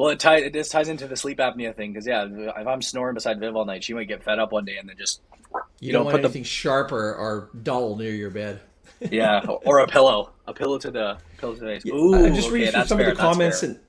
[0.01, 0.51] Well, it ties.
[0.51, 3.65] This ties into the sleep apnea thing because yeah, if I'm snoring beside Viv all
[3.65, 5.21] night, she might get fed up one day and then just
[5.53, 8.61] You, You don't don't want put the- anything sharp or, or dull near your bed.
[9.11, 11.85] yeah, or a pillow, a pillow to the pillow to the face.
[11.85, 13.69] Ooh, I just okay, read through some fair, of the that's comments fair.
[13.69, 13.77] and.
[13.77, 13.81] Uh,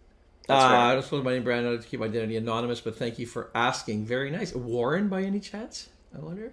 [0.49, 0.77] That's fair.
[0.79, 3.51] I don't suppose my name, Brand, to keep my identity anonymous, but thank you for
[3.55, 4.05] asking.
[4.05, 4.55] Very nice.
[4.55, 5.89] Warren, by any chance?
[6.15, 6.53] I wonder.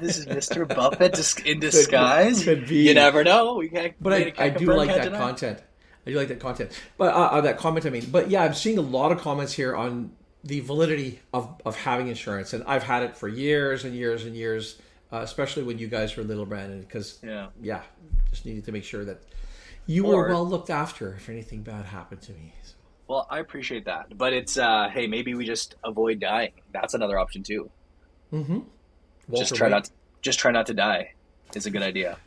[0.00, 0.66] This is Mr.
[0.68, 2.42] Buffett in disguise.
[2.44, 2.88] could be.
[2.88, 3.54] You never know.
[3.54, 5.18] We can't, But we I, can't I do like that deny.
[5.18, 5.62] content.
[6.06, 6.72] I do like that content.
[6.96, 8.06] But uh, uh, that comment, I mean.
[8.10, 10.12] But yeah, I'm seeing a lot of comments here on
[10.44, 14.36] the validity of, of having insurance, and I've had it for years and years and
[14.36, 14.80] years,
[15.12, 17.48] uh, especially when you guys were little, Brandon, because Yeah.
[17.60, 17.82] yeah,
[18.30, 19.20] just needed to make sure that
[19.86, 22.54] you were well looked after if anything bad happened to me.
[22.62, 22.74] So,
[23.08, 26.52] Well, I appreciate that, but it's uh, hey, maybe we just avoid dying.
[26.72, 27.70] That's another option too.
[28.32, 28.60] mm-hmm.
[29.34, 29.90] just try not, to,
[30.22, 31.14] just try not to die.
[31.54, 32.18] Is a good idea.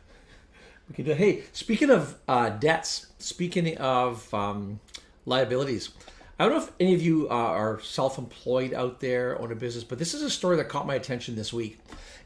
[0.92, 1.14] We can do.
[1.14, 4.78] Hey, speaking of uh, debts, speaking of um,
[5.24, 5.88] liabilities,
[6.38, 9.84] I don't know if any of you uh, are self-employed out there, own a business,
[9.84, 11.78] but this is a story that caught my attention this week,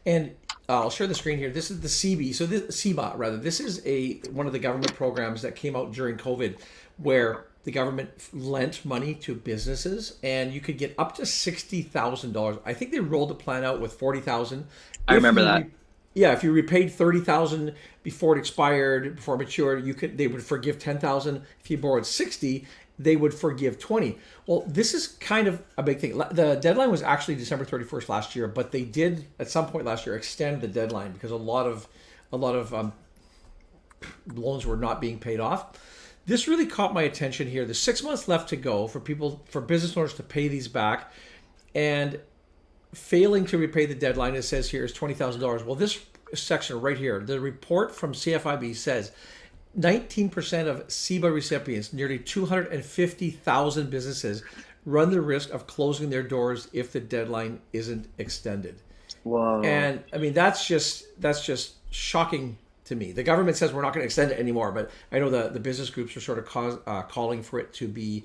[0.05, 0.35] and
[0.69, 1.49] uh, I'll share the screen here.
[1.49, 3.37] This is the CB, so this CBA rather.
[3.37, 6.59] This is a one of the government programs that came out during COVID,
[6.97, 12.33] where the government lent money to businesses, and you could get up to sixty thousand
[12.33, 12.57] dollars.
[12.67, 14.67] I think they rolled the plan out with forty thousand.
[15.07, 15.69] I remember that.
[16.17, 20.27] Yeah, if you repaid thirty thousand before it expired, before it matured, you could they
[20.27, 21.43] would forgive ten thousand.
[21.61, 22.67] If you borrowed sixty,
[22.99, 24.19] they would forgive twenty.
[24.47, 26.17] Well, this is kind of a big thing.
[26.17, 29.85] The deadline was actually December thirty first last year, but they did at some point
[29.85, 31.87] last year extend the deadline because a lot of
[32.33, 32.95] a lot of um,
[34.33, 35.79] loans were not being paid off.
[36.25, 37.67] This really caught my attention here.
[37.67, 41.13] There's six months left to go for people for business owners to pay these back,
[41.75, 42.19] and
[42.97, 45.63] failing to repay the deadline, it says here is twenty thousand dollars.
[45.63, 46.05] Well, this
[46.35, 49.13] section right here, the report from CFIB says.
[49.79, 54.43] 19% of CEBA recipients, nearly 250,000 businesses,
[54.87, 58.81] run the risk of closing their doors if the deadline isn't extended.
[59.25, 59.61] Whoa.
[59.63, 63.13] And I mean, that's just that's just shocking to me.
[63.13, 65.61] The government says we're not going to extend it anymore, but I know the the
[65.61, 68.25] business groups are sort of cause, uh, calling for it to be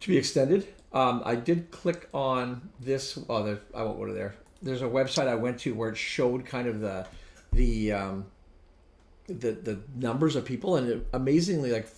[0.00, 0.66] to be extended.
[0.94, 3.18] Um, I did click on this.
[3.28, 4.34] Oh, there, I won't go to there.
[4.60, 7.06] There's a website I went to where it showed kind of the
[7.52, 8.26] the um,
[9.26, 11.88] the the numbers of people, and it, amazingly, like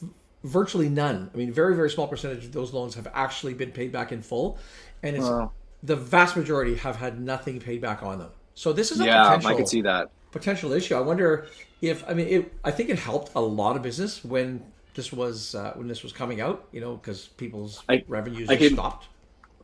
[0.45, 1.31] virtually none.
[1.33, 4.23] I mean, very very small percentage of those loans have actually been paid back in
[4.23, 4.59] full,
[5.03, 5.53] and it's Wow.
[5.83, 8.31] the vast majority have had nothing paid back on them.
[8.55, 10.11] So this is a yeah, potential I could see that.
[10.31, 10.95] potential issue.
[10.95, 11.47] I wonder
[11.81, 12.53] if I mean it.
[12.65, 14.63] I think it helped a lot of business when
[14.95, 16.69] this was uh, when this was coming out.
[16.73, 19.09] You know, because people's I- revenues I can- stopped.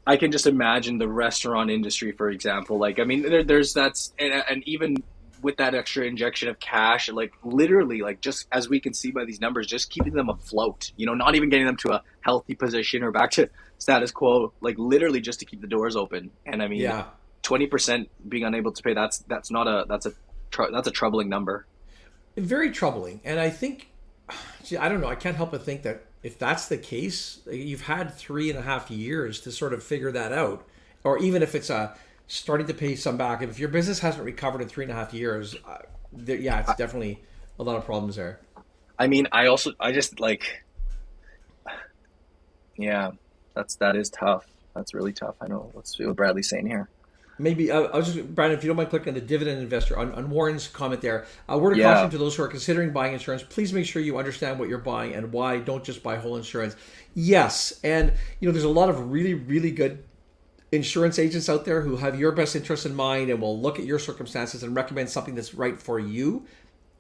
[0.07, 2.79] I can just imagine the restaurant industry, for example.
[2.79, 4.97] Like, I mean, there, there's that's, and, and even
[5.43, 9.25] with that extra injection of cash, like literally, like just as we can see by
[9.27, 10.91] these numbers, just keeping them afloat.
[10.97, 14.53] You know, not even getting them to a healthy position or back to status quo.
[14.63, 16.31] Like literally, just to keep the doors open.
[16.47, 17.05] And I mean, Yeah,
[17.43, 18.95] twenty percent being unable to pay.
[18.95, 20.13] That's that's not a that's a
[20.51, 21.67] tr- that's a troubling number.
[22.37, 23.21] very troubling.
[23.25, 23.90] And I think,
[24.63, 25.09] see, I don't know.
[25.09, 28.63] I can't help but think that if that's the case, you've had three and a
[28.63, 30.67] half years to sort of figure that out,
[31.05, 31.95] or even if it's a
[32.27, 33.43] starting to pay some back.
[33.43, 35.79] If your business hasn't recovered in three and a half years, uh,
[36.13, 37.23] yeah, it's definitely
[37.59, 38.41] a lot of problems there.
[38.99, 40.63] I mean, I also I just like,
[42.77, 43.13] yeah,
[43.55, 44.47] that's that is tough.
[44.75, 45.37] That's really tough.
[45.41, 45.71] I know.
[45.75, 46.89] Let's see what Bradley's saying here.
[47.41, 49.99] Maybe uh, I was just Brian, if you don't mind clicking on the dividend investor
[49.99, 51.27] on, on Warren's comment there.
[51.49, 51.95] A word of Yeah.
[51.95, 54.79] caution to those who are considering buying insurance: please make sure you understand what you're
[54.79, 55.59] buying and why.
[55.59, 56.77] Don't just buy whole insurance.
[57.15, 60.05] Yes, and you know there's a lot of really really good
[60.73, 63.85] insurance agents out there who have your best interest in mind and will look at
[63.85, 66.45] your circumstances and recommend something that's right for you.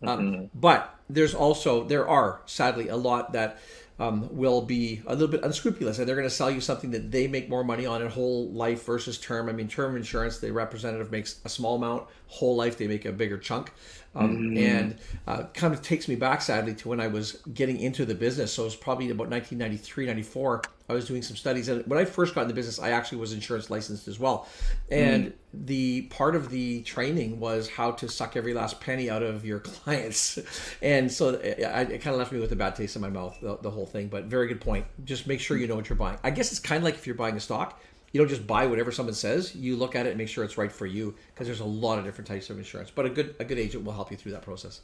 [0.02, 3.58] Um, but there's also there are sadly a lot that
[4.00, 7.12] um, will be a little bit unscrupulous and they're going to sell you something that
[7.12, 9.48] they make more money on in whole life versus term.
[9.48, 12.08] I mean, term insurance, the representative makes a small amount.
[12.26, 13.72] Whole life, they make a bigger chunk.
[14.14, 18.04] Um, And uh, kind of takes me back sadly to when I was getting into
[18.04, 18.52] the business.
[18.52, 20.62] So it was probably about 1993, 94.
[20.88, 21.68] I was doing some studies.
[21.68, 24.48] And when I first got in the business, I actually was insurance licensed as well.
[24.90, 29.44] And the part of the training was how to suck every last penny out of
[29.44, 30.38] your clients.
[30.82, 33.38] And so it, it kind of left me with a bad taste in my mouth,
[33.40, 34.08] the, the whole thing.
[34.08, 34.86] But very good point.
[35.04, 36.18] Just make sure you know what you're buying.
[36.24, 37.80] I guess it's kind of like if you're buying a stock.
[38.12, 39.54] You don't just buy whatever someone says.
[39.54, 41.98] You look at it and make sure it's right for you because there's a lot
[41.98, 42.90] of different types of insurance.
[42.90, 44.80] But a good a good agent will help you through that process.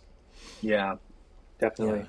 [0.60, 0.96] Yeah,
[1.58, 2.06] definitely.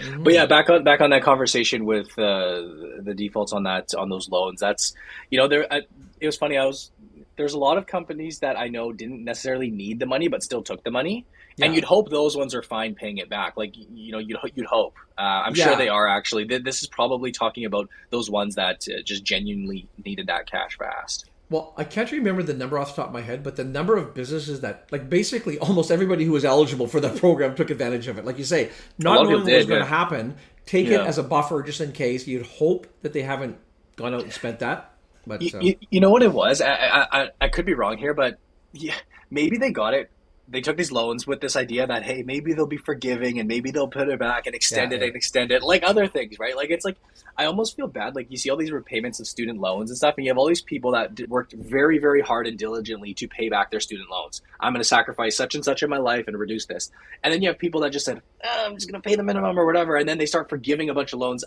[0.00, 0.24] Mhm.
[0.24, 2.62] But yeah, back on back on that conversation with uh,
[3.02, 4.60] the defaults on that on those loans.
[4.60, 4.94] That's
[5.30, 5.72] you know there.
[5.72, 5.82] I,
[6.20, 6.56] it was funny.
[6.58, 6.90] I was
[7.36, 10.62] there's a lot of companies that I know didn't necessarily need the money, but still
[10.62, 11.26] took the money.
[11.62, 13.56] And you'd hope those ones are fine paying it back.
[13.56, 14.96] Like you know, you'd you'd hope.
[15.16, 16.44] Uh, I'm sure they are actually.
[16.44, 21.30] This is probably talking about those ones that uh, just genuinely needed that cash fast.
[21.48, 23.96] well, I can't remember the number off the top of my head, but the number
[23.96, 28.08] of businesses that, like, basically almost everybody who was eligible for that program took advantage
[28.08, 28.24] of it.
[28.26, 31.02] Like you say, not knowing what was going to happen, take yeah.
[31.02, 32.26] it as a buffer just in case.
[32.26, 33.56] You'd hope that they haven't
[33.96, 34.92] gone out and spent that.
[35.26, 36.60] But you, uh, you, you know what it was?
[36.60, 38.38] I, I I could be wrong here, but
[38.72, 38.94] yeah,
[39.30, 40.10] maybe they got it
[40.48, 43.70] they took these loans with this idea that hey maybe they'll be forgiving and maybe
[43.70, 45.06] they'll put it back and extend yeah, it yeah.
[45.08, 46.56] and extend it like other things right?
[46.56, 46.96] Like it's like
[47.36, 50.14] i almost feel bad like you see all these repayments of student loans and stuff
[50.16, 53.48] and you have all these people that worked very very hard and diligently to pay
[53.48, 54.42] back their student loans.
[54.60, 56.90] I'm going to sacrifice such and such in my life and reduce this.
[57.22, 59.22] And then you have people that just said oh, i'm just going to pay the
[59.22, 61.44] minimum or whatever and then they start forgiving a bunch of loans.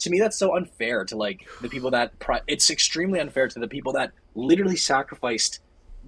[0.00, 2.12] To me that's so unfair to like the people that
[2.46, 5.60] it's extremely unfair to the people that literally sacrificed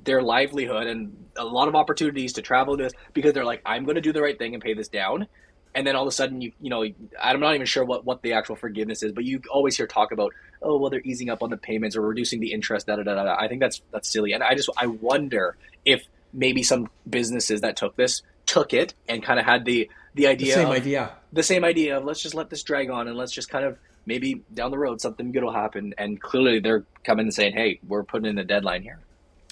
[0.04, 3.84] their livelihood and a lot of opportunities to travel to this because they're like, I'm
[3.84, 5.26] going to do the right thing and pay this down.
[5.74, 6.84] And then all of a sudden, you you know,
[7.20, 10.12] I'm not even sure what, what the actual forgiveness is, but you always hear talk
[10.12, 12.86] about, oh, well, they're easing up on the payments or reducing the interest.
[12.86, 13.36] Da da da da.
[13.36, 17.76] I think that's that's silly, and I just I wonder if maybe some businesses that
[17.76, 21.10] took this took it and kind of had the the idea, the same of, idea,
[21.32, 23.76] the same idea of let's just let this drag on and let's just kind of
[24.06, 25.94] maybe down the road something good will happen.
[25.98, 29.00] And clearly, they're coming and saying, hey, we're putting in a deadline here.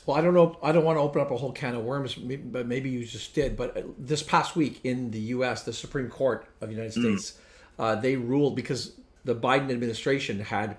[0.06, 0.58] Well, I don't know.
[0.62, 3.34] I don't want to open up a whole can of worms, but maybe you just
[3.34, 3.56] did.
[3.56, 7.18] But uh, this past week in the U.S., the Supreme Court of the United mm.
[7.18, 7.38] States,
[7.78, 8.92] uh, they ruled because
[9.24, 10.76] the Biden administration had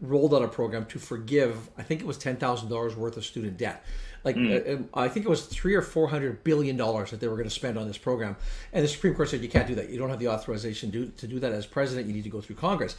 [0.00, 1.70] rolled out a program to forgive.
[1.76, 3.84] I think it was ten thousand dollars worth of student debt.
[4.22, 4.86] Like mm.
[4.94, 7.54] I think it was three or four hundred billion dollars that they were going to
[7.54, 8.36] spend on this program,
[8.72, 9.90] and the Supreme Court said you can't do that.
[9.90, 12.06] You don't have the authorization to, to do that as president.
[12.06, 12.96] You need to go through Congress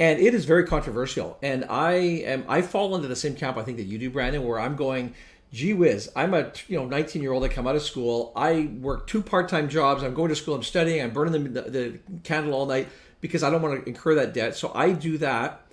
[0.00, 1.38] and it is very controversial.
[1.42, 4.44] And I am I fall into the same camp I think that you do, Brandon,
[4.44, 5.14] where I'm going.
[5.52, 6.10] Gee whiz!
[6.16, 7.44] I'm a you know 19 year old.
[7.44, 8.32] I come out of school.
[8.34, 10.02] I work two part time jobs.
[10.02, 10.54] I'm going to school.
[10.54, 11.00] I'm studying.
[11.00, 12.88] I'm burning the, the candle all night
[13.20, 14.56] because I don't want to incur that debt.
[14.56, 15.64] So I do that,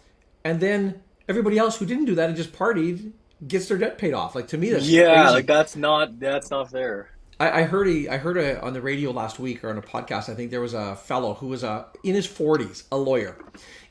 [0.44, 3.12] and then everybody else who didn't do that and just partied
[3.48, 4.36] gets their debt paid off.
[4.36, 5.34] Like to me, that's yeah, crazy.
[5.34, 7.10] like that's not that's not fair.
[7.40, 9.82] I, I heard a, I heard a, on the radio last week or on a
[9.82, 10.30] podcast.
[10.30, 13.36] I think there was a fellow who was a in his 40s, a lawyer,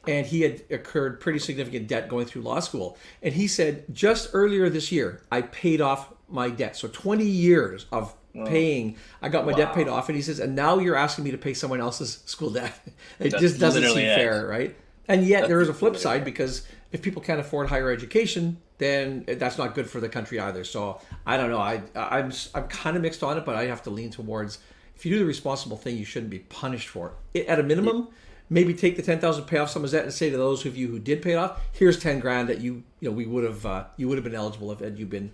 [0.06, 2.96] and he had incurred pretty significant debt going through law school.
[3.22, 6.76] And he said, just earlier this year, I paid off my debt.
[6.76, 9.58] So 20 years of paying, I got my wow.
[9.58, 10.08] debt paid off.
[10.08, 12.78] And he says, and now you're asking me to pay someone else's school debt.
[13.18, 14.14] it That's just doesn't seem it.
[14.14, 14.74] fair, right?
[15.08, 18.58] And yet That's there is a flip side because if people can't afford higher education,
[18.78, 20.64] then that's not good for the country either.
[20.64, 21.58] So I don't know.
[21.58, 24.58] I I'm I'm kind of mixed on it, but I have to lean towards
[24.94, 27.46] if you do the responsible thing, you shouldn't be punished for it.
[27.46, 28.14] At a minimum, yeah
[28.50, 30.98] maybe take the 10,000 pay off of that and say to those of you who
[30.98, 33.84] did pay it off, here's 10 grand that you, you know, we would have, uh,
[33.96, 35.32] you would have been eligible if had you been,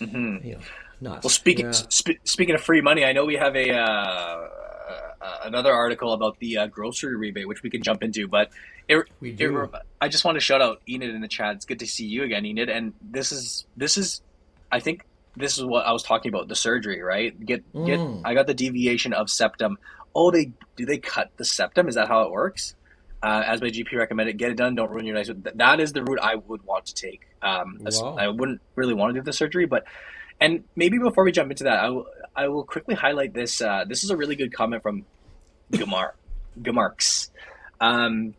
[0.00, 0.46] mm-hmm.
[0.46, 0.60] you know,
[1.00, 1.24] not.
[1.24, 1.72] Well, speaking, yeah.
[1.72, 4.48] sp- speaking of free money, I know we have a, uh,
[5.20, 8.50] uh, another article about the uh, grocery rebate, which we can jump into, but
[8.88, 9.62] it, we do.
[9.62, 11.56] It, I just want to shout out Enid in the chat.
[11.56, 12.68] It's good to see you again, Enid.
[12.68, 14.22] And this is, this is,
[14.70, 15.04] I think
[15.36, 17.38] this is what I was talking about the surgery, right?
[17.44, 18.22] Get, get, mm.
[18.24, 19.78] I got the deviation of septum
[20.16, 21.88] oh, they do they cut the septum?
[21.88, 22.74] Is that how it works?
[23.22, 24.74] Uh, as my GP recommended, get it done.
[24.74, 25.30] Don't ruin your nice.
[25.54, 27.22] That is the route I would want to take.
[27.42, 28.16] Um, wow.
[28.18, 29.84] I wouldn't really want to do the surgery, but
[30.40, 33.60] and maybe before we jump into that, I will I will quickly highlight this.
[33.60, 35.04] Uh, this is a really good comment from
[35.72, 36.12] Gamar
[36.60, 37.30] Gamarks.
[37.78, 38.32] Um,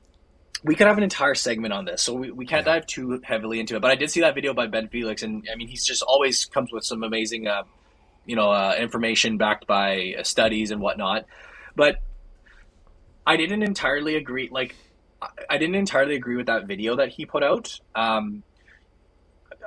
[0.64, 3.60] we could have an entire segment on this, so we, we can't dive too heavily
[3.60, 3.84] into it.
[3.84, 6.46] But I did see that video by Ben Felix, and I mean, he's just always
[6.46, 7.64] comes with some amazing, uh,
[8.26, 11.26] you know, uh, information backed by uh, studies and whatnot.
[11.78, 12.02] But
[13.26, 14.50] I didn't entirely agree.
[14.52, 14.76] Like,
[15.50, 17.80] I didn't entirely agree with that video that he put out.
[17.94, 18.44] Um,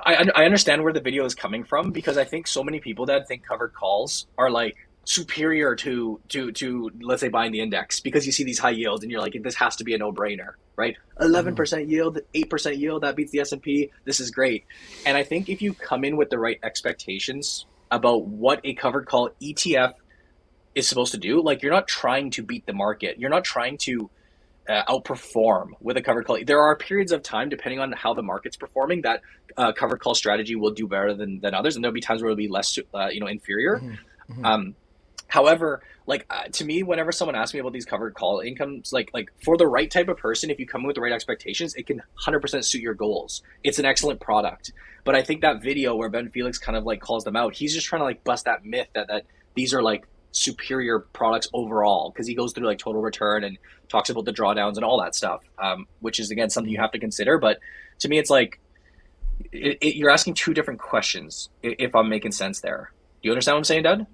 [0.03, 3.05] I, I understand where the video is coming from because I think so many people
[3.05, 7.99] that think covered calls are like superior to to to let's say buying the index
[8.01, 10.11] because you see these high yields and you're like this has to be a no
[10.11, 10.97] brainer, right?
[11.19, 13.91] 11% yield, 8% yield that beats the S&P.
[14.05, 14.65] This is great.
[15.05, 19.05] And I think if you come in with the right expectations about what a covered
[19.05, 19.93] call ETF
[20.75, 21.41] is supposed to do.
[21.41, 23.19] Like you're not trying to beat the market.
[23.19, 24.09] You're not trying to
[24.69, 26.39] uh, outperform with a covered call.
[26.45, 29.21] There are periods of time, depending on how the market's performing, that
[29.57, 32.31] uh, covered call strategy will do better than, than others, and there'll be times where
[32.31, 33.77] it'll be less, uh, you know, inferior.
[33.77, 34.33] Mm-hmm.
[34.33, 34.45] Mm-hmm.
[34.45, 34.75] Um,
[35.27, 39.09] however, like uh, to me, whenever someone asks me about these covered call incomes, like
[39.13, 41.75] like for the right type of person, if you come in with the right expectations,
[41.75, 43.41] it can 100% suit your goals.
[43.63, 44.71] It's an excellent product.
[45.03, 47.73] But I think that video where Ben Felix kind of like calls them out, he's
[47.73, 52.09] just trying to like bust that myth that that these are like superior products overall
[52.09, 53.57] because he goes through like total return and
[53.89, 56.91] talks about the drawdowns and all that stuff, um, which is again something you have
[56.91, 57.37] to consider.
[57.37, 57.59] But
[57.99, 58.59] to me, it's like
[59.51, 61.49] it, it, you're asking two different questions.
[61.61, 62.91] If I'm making sense there,
[63.21, 64.07] do you understand what I'm saying, Dad?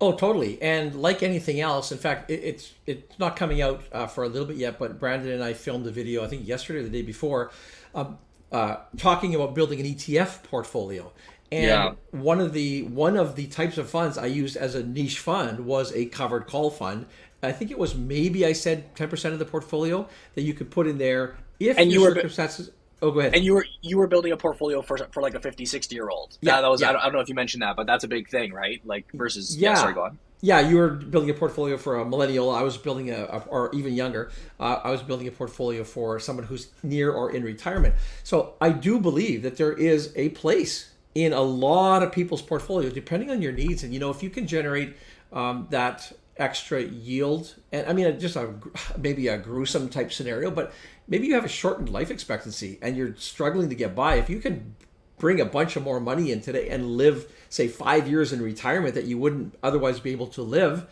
[0.00, 0.60] Oh, totally.
[0.60, 4.28] And like anything else, in fact, it, it's it's not coming out uh, for a
[4.28, 4.78] little bit yet.
[4.78, 7.52] But Brandon and I filmed a video, I think yesterday or the day before.
[7.94, 8.18] Um,
[8.50, 11.10] uh, talking about building an ETF portfolio.
[11.52, 11.92] And Yeah.
[12.10, 15.60] one of the one of the types of funds I used as a niche fund
[15.66, 17.04] was a covered call fund.
[17.42, 20.70] I think it was maybe I said ten percent of the portfolio that you could
[20.70, 22.70] put in there if And you were- circumstances.
[23.02, 23.34] Oh, go ahead.
[23.34, 26.08] And you were you were building a portfolio for for like a 50, 60 year
[26.08, 26.38] old.
[26.40, 26.88] Yeah, Yeah, that was yeah.
[26.88, 28.80] I, don't, I don't know if you mentioned that, but that's a big thing, right?
[28.86, 29.70] Like versus yeah.
[29.70, 29.74] Yeah.
[29.74, 30.18] sorry, go on.
[30.44, 32.50] Yeah, you were building a portfolio for a millennial.
[32.50, 34.30] I was building a, a- or even younger.
[34.58, 37.94] Uh, I was building a portfolio for someone who's near or in retirement.
[38.24, 42.92] So I do believe that there is a place in a lot of people's portfolios,
[42.92, 43.82] depending on your needs.
[43.82, 44.96] And you know, if you can generate
[45.32, 48.54] um, that extra yield, and I mean, just a
[48.98, 50.72] maybe a gruesome type scenario, but
[51.08, 54.16] maybe you have a shortened life expectancy and you're struggling to get by.
[54.16, 54.74] If you can
[55.22, 58.94] bring a bunch of more money in today and live say five years in retirement
[58.96, 60.84] that you wouldn't otherwise be able to live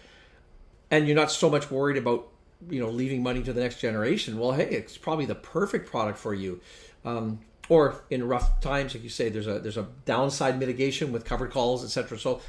[0.89, 2.29] and you're not so much worried about
[2.69, 6.17] you know leaving money to the next generation well hey it's probably the perfect product
[6.17, 6.61] for you
[7.05, 11.25] um, or in rough times like you say there's a there's a downside mitigation with
[11.25, 12.41] covered calls etc so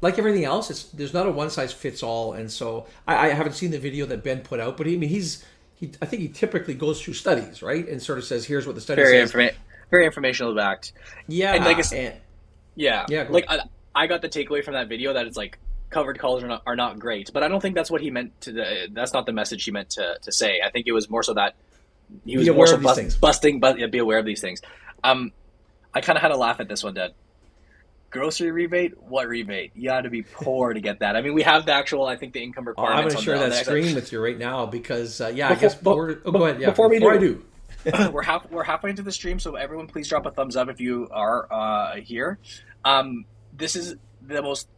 [0.00, 3.28] like everything else it's there's not a one size fits all and so I, I
[3.34, 6.06] haven't seen the video that ben put out but he, i mean he's he, i
[6.06, 9.02] think he typically goes through studies right and sort of says here's what the study
[9.02, 9.54] Very says informa-
[9.90, 10.92] very informational backed.
[11.26, 12.14] yeah and like and-
[12.76, 13.60] Yeah, Yeah, Like I,
[13.94, 15.58] I got the takeaway from that video that it's like
[15.90, 18.38] covered calls are not are not great, but I don't think that's what he meant
[18.42, 18.52] to.
[18.52, 20.60] The, that's not the message he meant to, to say.
[20.64, 21.56] I think it was more so that
[22.24, 23.16] he was Be more aware so of these bust, things.
[23.16, 24.60] busting, but yeah, be aware of these things.
[25.04, 25.32] Um,
[25.94, 27.12] I kind of had a laugh at this one, Dad.
[28.10, 28.94] Grocery rebate?
[29.02, 29.72] What rebate?
[29.74, 31.14] You got to be poor to get that.
[31.14, 32.06] I mean, we have the actual.
[32.06, 34.64] I think the income Oh, I'm going to share that screen with you right now
[34.64, 35.74] because, uh, yeah, I Before- guess.
[35.74, 36.60] but- Before, oh, go ahead.
[36.60, 37.44] Yeah, before we I do-
[37.84, 38.10] do.
[38.12, 40.80] we're half we're halfway into the stream, so everyone please drop a thumbs up if
[40.80, 42.38] you are uh, here.
[42.84, 43.24] Um,
[43.56, 43.94] this is
[44.26, 44.68] the most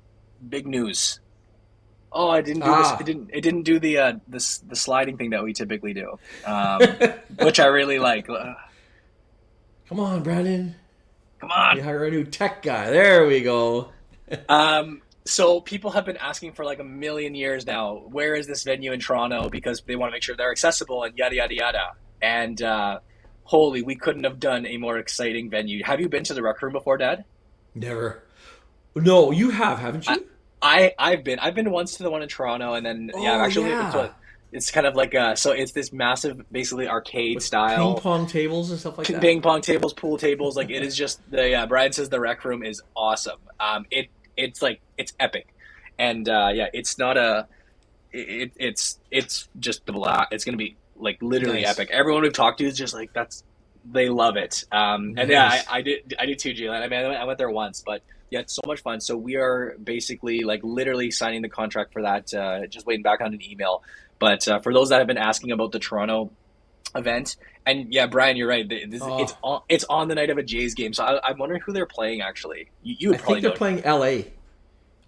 [0.46, 1.20] big news.
[2.12, 2.82] Oh, I didn't do Ah.
[2.96, 3.00] this.
[3.00, 3.30] It didn't.
[3.32, 6.80] It didn't do the uh, this the sliding thing that we typically do, um,
[7.42, 8.26] which I really like.
[8.26, 10.74] Come on, Brandon.
[11.40, 11.76] come on.
[11.76, 12.90] You hire a new tech guy.
[12.90, 13.90] There we go.
[14.48, 17.96] Um, so people have been asking for like a million years now.
[17.96, 19.48] Where is this venue in Toronto?
[19.48, 21.92] Because they want to make sure they're accessible and yada yada yada.
[22.22, 23.00] And uh,
[23.42, 25.82] holy, we couldn't have done a more exciting venue.
[25.82, 27.24] Have you been to the Rec Room before, Dad?
[27.74, 28.22] Never.
[28.94, 30.14] No, you have, haven't you?
[30.14, 30.18] I
[30.62, 33.70] I've been I've been once to the one in Toronto and then yeah Oh, actually
[33.70, 33.86] yeah.
[33.86, 34.14] It's, what,
[34.52, 37.94] it's kind of like uh so it's this massive basically arcade With style.
[37.94, 39.20] Ping pong tables and stuff like that.
[39.20, 42.44] ping pong tables pool tables like it is just the yeah Brian says the rec
[42.44, 43.38] room is awesome.
[43.58, 45.46] Um it it's like it's epic.
[45.98, 47.46] And uh yeah it's not a
[48.12, 51.78] it, it's it's just the blah it's gonna be like literally Nice.
[51.78, 51.90] epic.
[51.92, 53.44] Everyone we've talked to is just like that's
[53.90, 54.64] they love it.
[54.72, 57.50] Um and yeah I, I did I did too Jalen I mean I went there
[57.50, 59.00] once but yeah, it's so much fun.
[59.00, 62.32] So we are basically like literally signing the contract for that.
[62.32, 63.82] Uh, just waiting back on an email.
[64.18, 66.30] But uh, for those that have been asking about the Toronto
[66.94, 68.68] event, and yeah, Brian, you're right.
[68.68, 69.22] This, Oh.
[69.22, 69.62] It's on.
[69.68, 70.92] It's on the night of a Jays game.
[70.92, 72.20] So I, I'm wondering who they're playing.
[72.20, 73.80] Actually, you, you I would probably think they're know.
[73.82, 74.30] playing LA.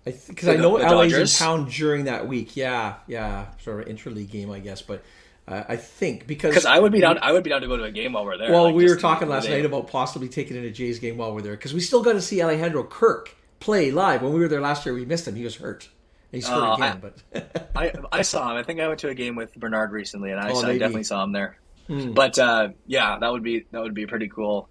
[0.05, 1.41] I because The- I know LA's Dodgers?
[1.41, 2.57] in town during that week.
[2.57, 4.83] Yeah, yeah, sort of interleague game, I guess.
[4.83, 5.03] But
[5.49, 7.19] uh, I think because Because I would be down.
[7.21, 8.53] I would be down to go to a game while we're there.
[8.53, 11.35] Well, like, we were talking last night about possibly taking in a Jays game while
[11.35, 14.23] we're there because we still got to see Alejandro Kirk play live.
[14.23, 15.35] When we were there last year, we missed him.
[15.35, 15.89] He was hurt.
[16.31, 18.57] He's hurt Oh, again, but I I saw him.
[18.57, 20.79] I think I went to a game with Bernard recently, and I, Oh, saw, I
[20.79, 21.59] definitely saw him there.
[21.89, 22.13] Hmm.
[22.13, 24.69] But uh, yeah, that would be that would be pretty cool.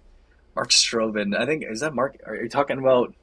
[0.56, 1.36] Mark Strobin.
[1.38, 2.18] I think is that Mark?
[2.26, 3.14] Are you talking about?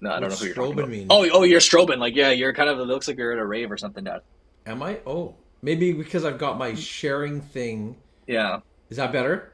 [0.00, 0.88] No, I don't know who you're talking Strobin about.
[0.88, 1.06] mean?
[1.10, 1.98] Oh, oh, you're Strobin.
[1.98, 2.78] Like, yeah, you're kind of.
[2.80, 4.22] It looks like you're at a rave or something, Dad.
[4.66, 4.98] am I?
[5.06, 7.96] Oh, maybe because I've got my sharing thing.
[8.26, 9.50] Yeah, Is that better?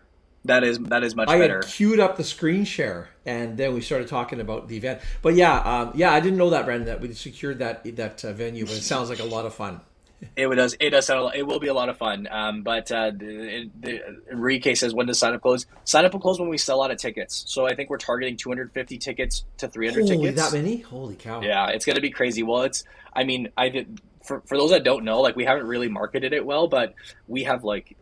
[0.47, 1.57] that is that is much I better.
[1.57, 5.01] had queued up the screen share, and then we started talking about the event.
[5.23, 8.33] But yeah, um, yeah, I didn't know that, Brandon, that we secured that that uh,
[8.33, 8.65] venue.
[8.65, 9.81] But it sounds like a lot of fun.
[10.37, 10.77] It does.
[10.81, 11.21] It does sound.
[11.21, 12.29] a lot- It will be a lot of fun.
[12.31, 15.65] Um, but uh, the, the, Enrique says when does sign up close?
[15.85, 17.45] Sign up will close when we sell out of tickets.
[17.47, 20.43] So I think we're targeting 250 tickets to 300 Holy, tickets.
[20.51, 20.77] that many?
[20.77, 21.41] Holy cow!
[21.41, 22.43] Yeah, it's gonna be crazy.
[22.43, 22.85] Well, it's.
[23.15, 23.99] I mean, I did.
[24.25, 26.95] For for those that don't know, like we haven't really marketed it well, but
[27.27, 27.97] we have like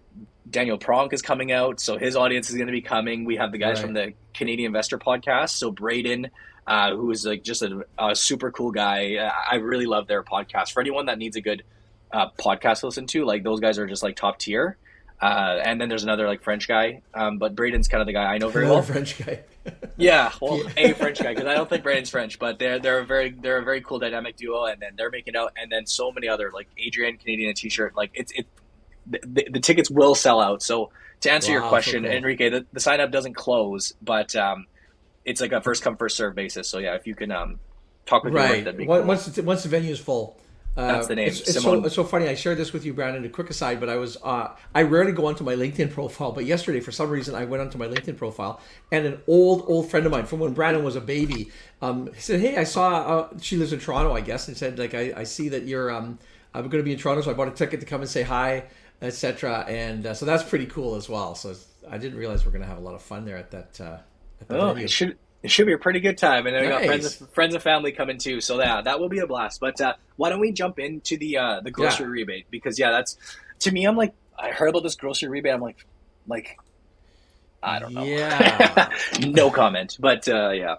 [0.50, 3.24] Daniel Pronk is coming out, so his audience is going to be coming.
[3.24, 3.85] We have the guys Right.
[3.85, 6.31] from the Canadian Investor Podcast, so Braden,
[6.66, 9.16] uh, who is like just a, a super cool guy.
[9.50, 10.72] I really love their podcast.
[10.72, 11.62] For anyone that needs a good
[12.12, 14.77] uh, podcast to listen to, like those guys are just like top tier.
[15.21, 18.25] Uh, and then there's another like French guy, um, but Braden's kind of the guy
[18.25, 18.83] I know very well.
[18.83, 19.40] French guy.
[20.00, 23.04] Yeah, well, a French guy because I don't think Brandon's French, but they're they're a
[23.04, 26.12] very they're a very cool dynamic duo, and then they're making out, and then so
[26.12, 28.46] many other like Adrian Canadian T-shirt, like it's it
[29.06, 30.62] the, the, the tickets will sell out.
[30.62, 30.90] So
[31.23, 32.12] to answer your Wow, so question, cool.
[32.12, 34.66] Enrique, the, the sign up doesn't close, but um,
[35.25, 36.69] it's like a first come first serve basis.
[36.69, 37.58] So yeah, if you can um
[38.06, 38.64] talk with your wife, right.
[38.64, 39.08] that'd be Once cool.
[39.08, 40.38] once, it's, once the venue is full,
[40.87, 41.29] That's the name.
[41.29, 42.29] It's, it's so, it's so funny.
[42.29, 43.24] I shared this with you, Brandon.
[43.24, 46.44] A quick aside, but I was uh, I rarely go onto my LinkedIn profile, but
[46.44, 48.60] yesterday for some reason I went onto my LinkedIn profile,
[48.92, 51.50] and an old old friend of mine from when Brandon was a baby,
[51.83, 54.94] um, said, "Hey, I saw uh, she lives in Toronto, I guess," and said, "Like
[54.94, 56.18] I, I see that you're um,
[56.54, 58.22] I'm going to be in Toronto, so I bought a ticket to come and say
[58.22, 58.64] hi,
[59.02, 61.35] etc." And uh, so that's pretty cool as well.
[61.35, 61.54] So
[61.90, 63.81] I didn't realize we're going to have a lot of fun there at that.
[63.81, 63.98] Uh,
[64.40, 64.85] at that Oh, venue.
[64.85, 66.86] it should it should be a pretty good time, and then we got Nice.
[67.16, 68.40] friends friends and family coming too.
[68.40, 69.60] So yeah, that will be a blast.
[69.60, 72.12] But uh, why don't we jump into the uh, the grocery Yeah.
[72.12, 72.46] rebate?
[72.50, 73.16] Because yeah, that's
[73.60, 73.84] to me.
[73.84, 75.52] I'm like, I heard about this grocery rebate.
[75.54, 75.78] I'm like,
[76.26, 76.56] like,
[77.62, 78.04] I don't know.
[78.04, 78.90] Yeah.
[79.20, 79.96] no comment.
[80.00, 80.76] But uh, yeah,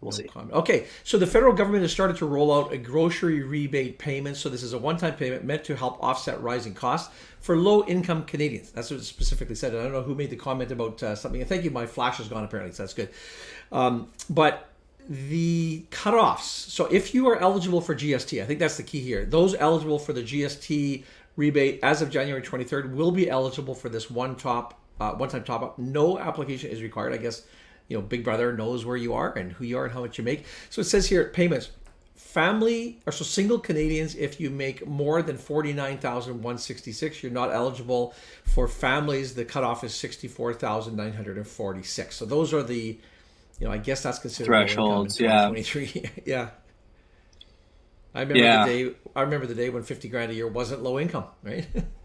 [0.00, 0.24] we'll No see.
[0.24, 0.52] comment.
[0.52, 4.36] Okay, so the federal government has started to roll out a grocery rebate payment.
[4.36, 8.70] So this is a one-time payment meant to help offset rising costs for low-income Canadians.
[8.70, 9.74] That's what it specifically said.
[9.74, 11.44] I don't know who made the comment about uh, something.
[11.44, 11.70] Thank you.
[11.70, 13.10] My flash is gone apparently, so that's good.
[13.72, 14.68] Um, but
[15.08, 16.42] the cutoffs.
[16.42, 19.24] So if you are eligible for GST, I think that's the key here.
[19.24, 21.04] Those eligible for the GST
[21.36, 25.62] rebate as of January 23rd will be eligible for this one top uh, one-time top
[25.62, 25.78] up.
[25.78, 27.12] No application is required.
[27.12, 27.42] I guess
[27.88, 30.18] you know Big Brother knows where you are and who you are and how much
[30.18, 30.44] you make.
[30.70, 31.70] So it says here payments.
[32.14, 36.92] Family or so single Canadians, if you make more than forty nine thousand one sixty
[36.92, 38.14] six, you're not eligible.
[38.44, 42.16] For families, the cutoff is sixty four thousand nine hundred and forty six.
[42.16, 42.98] So those are the,
[43.58, 45.48] you know, I guess that's considered low income in Thresholds, yeah.
[45.48, 46.22] 2023.
[46.26, 46.50] yeah.
[48.14, 48.66] I remember Yeah.
[48.66, 48.94] the day.
[49.16, 51.66] I remember the day when fifty grand a year wasn't low income, right?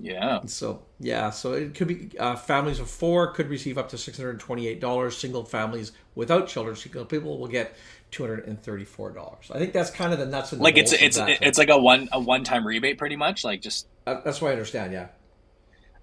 [0.00, 0.40] Yeah.
[0.46, 4.16] So yeah, so it could be uh, families of four could receive up to six
[4.16, 5.16] hundred twenty-eight dollars.
[5.16, 7.76] Single families without children, single people will get
[8.10, 9.50] two hundred and thirty-four dollars.
[9.52, 11.38] I think that's kind of the nuts and Like it's it's that.
[11.42, 13.44] it's like a one a one time rebate, pretty much.
[13.44, 14.92] Like just, Uh, that's what I understand.
[14.92, 15.08] Yeah.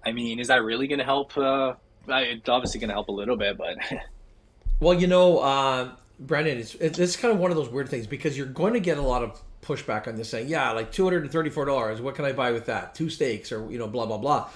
[0.04, 1.36] I mean, is that really going to help?
[1.38, 1.74] Uh,
[2.08, 3.76] it's obviously going to help a little bit, but
[4.80, 8.06] Well, you know, uh, Brandon, it's it's it's kind of one of those weird things
[8.06, 11.04] because you're going to get a lot of pushback on this, saying, "Yeah, like two
[11.04, 12.00] hundred and thirty-four dollars.
[12.00, 12.94] What can I buy with that?
[12.94, 14.48] Two steaks, or you know, blah blah blah."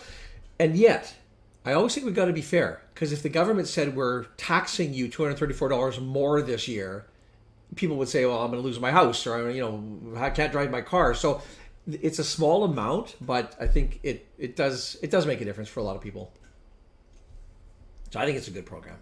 [0.58, 1.14] And yet,
[1.64, 4.92] I always think we've got to be fair because if the government said we're taxing
[4.92, 7.06] you two hundred thirty-four dollars more this year,
[7.74, 10.52] people would say, "Well, I'm going to lose my house, or you know, I can't
[10.52, 11.42] drive my car." So
[11.86, 15.68] it's a small amount, but I think it it does it does make a difference
[15.68, 16.32] for a lot of people.
[18.10, 18.98] So I think it's a good program.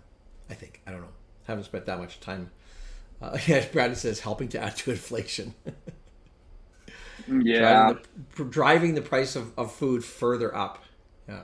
[0.51, 1.09] I think I don't know.
[1.47, 2.51] Haven't spent that much time.
[3.25, 5.55] Uh, yeah, Brandon says helping to add to inflation,
[7.29, 7.59] yeah.
[7.59, 8.03] driving,
[8.37, 10.85] the, driving the price of, of food further up.
[11.27, 11.43] Yeah.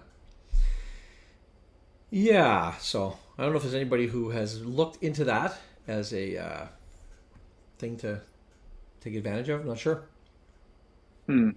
[2.10, 2.76] Yeah.
[2.76, 5.58] So I don't know if there's anybody who has looked into that
[5.88, 6.66] as a uh,
[7.78, 8.20] thing to
[9.00, 9.60] take advantage of.
[9.60, 10.02] I'm not sure.
[11.26, 11.50] Hmm.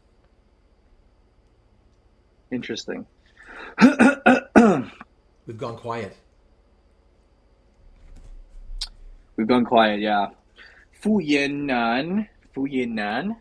[2.50, 3.06] Interesting.
[3.82, 6.16] We've gone quiet.
[9.36, 10.28] We've gone quiet, yeah.
[11.02, 13.36] Fu Yinan, Fu Yinan.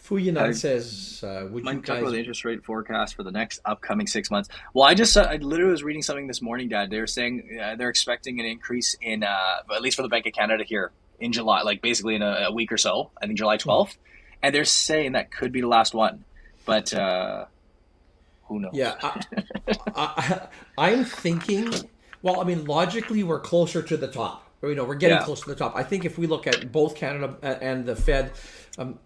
[0.00, 3.30] Fu Yinan I- says, uh, "Would you about the guys?" interest rate forecast for the
[3.30, 4.48] next upcoming six months.
[4.72, 6.90] Well, I just, uh, I literally was reading something this morning, Dad.
[6.90, 10.26] They were saying uh, they're expecting an increase in, uh, at least for the Bank
[10.26, 13.10] of Canada here in July, like basically in a, a week or so.
[13.20, 13.98] I think July twelfth,
[14.42, 16.24] and they're saying that could be the last one,
[16.64, 17.46] but uh,
[18.44, 18.70] who knows?
[18.74, 19.22] Yeah, I,
[19.96, 20.48] I,
[20.78, 21.72] I'm thinking.
[22.22, 24.44] Well, I mean, logically, we're closer to the top.
[24.62, 25.24] You know, we're getting Yeah.
[25.24, 25.76] close to the top.
[25.76, 28.32] I think if we look at both Canada and the Fed,
[28.76, 28.98] um,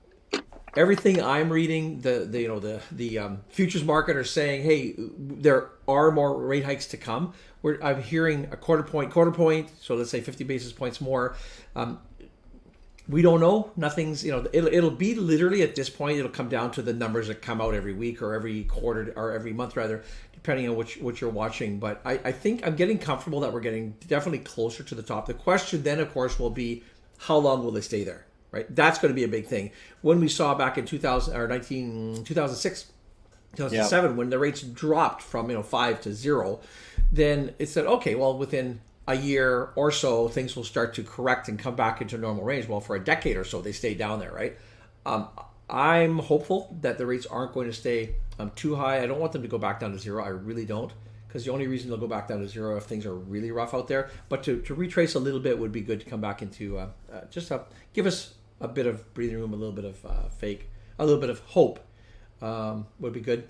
[0.76, 4.94] everything I'm reading, the, the you know the the um, futures market are saying, hey,
[4.98, 7.34] there are more rate hikes to come.
[7.60, 9.70] We're, I'm hearing a quarter point, quarter point.
[9.80, 11.36] So let's say 50 basis points more.
[11.76, 11.98] Um,
[13.08, 13.70] we don't know.
[13.76, 16.92] Nothing's, you know, it'll, it'll be literally at this point, it'll come down to the
[16.92, 20.02] numbers that come out every week or every quarter or every month rather,
[20.42, 21.78] depending on which, what you're watching.
[21.78, 25.26] But I, I think I'm getting comfortable that we're getting definitely closer to the top.
[25.26, 26.82] The question then, of course, will be
[27.18, 28.66] how long will they stay there, right?
[28.74, 29.70] That's going to be a big thing.
[30.00, 32.92] When we saw back in 2000 or 19, 2006,
[33.56, 36.60] 2007 when the rates dropped from you know five to zero
[37.10, 41.48] then it said okay well within a year or so things will start to correct
[41.48, 44.20] and come back into normal range well for a decade or so they stay down
[44.20, 44.56] there right
[45.04, 45.28] um,
[45.68, 49.32] i'm hopeful that the rates aren't going to stay um, too high i don't want
[49.32, 50.92] them to go back down to zero i really don't
[51.26, 53.72] because the only reason they'll go back down to zero if things are really rough
[53.72, 56.42] out there but to, to retrace a little bit would be good to come back
[56.42, 57.62] into uh, uh, just a,
[57.92, 60.68] give us a bit of breathing room a little bit of uh, fake
[60.98, 61.80] a little bit of hope
[62.42, 63.48] um, would be good.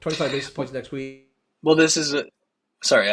[0.00, 1.28] 25 basis points next week.
[1.62, 2.24] Well, this is a,
[2.82, 3.06] sorry.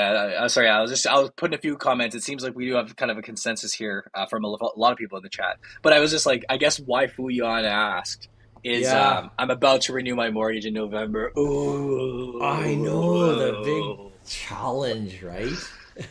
[0.49, 2.15] Sorry, I was just I was putting a few comments.
[2.15, 4.77] It seems like we do have kind of a consensus here uh, from a, a
[4.77, 5.57] lot of people in the chat.
[5.81, 8.29] But I was just like, I guess why Fuyan asked
[8.63, 9.17] is Yeah.
[9.19, 11.31] um, I'm about to renew my mortgage in November.
[11.37, 15.51] Ooh, I know the big challenge, right?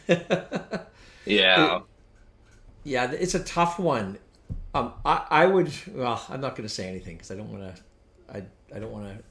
[1.24, 1.80] yeah.
[2.84, 4.18] Yeah, it's a tough one.
[4.74, 5.72] Um, I, I would.
[5.94, 7.82] Well, I'm not going to say anything because I don't want to.
[8.32, 8.42] I
[8.74, 9.22] I don't want to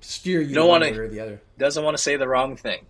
[0.00, 1.40] steer you, don't one wanna- way or the other.
[1.58, 2.86] Doesn't want to say the wrong thing.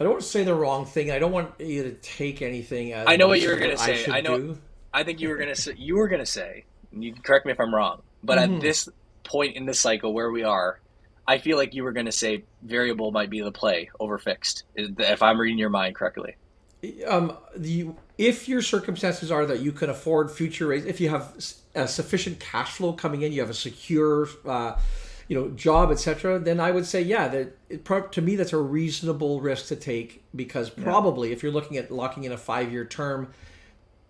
[0.00, 1.10] I don't want to say the wrong thing.
[1.12, 3.96] I don't want you to take anything as I know what you were gonna say.
[3.96, 4.58] should I know- do.
[4.92, 6.64] I think you were gonna say you were gonna say.
[6.92, 8.56] You can correct me if I'm wrong, but Mhm.
[8.56, 8.88] at this
[9.22, 10.80] point in the cycle where we are,
[11.26, 14.64] I feel like you were gonna say variable might be the play over fixed.
[14.74, 16.36] If I'm reading your mind correctly.
[17.06, 17.86] um, the
[18.18, 21.32] if your circumstances are that you can afford future rates, if you have
[21.86, 24.76] sufficient cash flow coming in, you have a secure, uh,
[25.26, 28.58] you know, job, etc., then I would say, yeah, that it, to me that's a
[28.58, 32.84] reasonable risk to take because probably if you're looking at locking in a five year
[32.84, 33.32] term.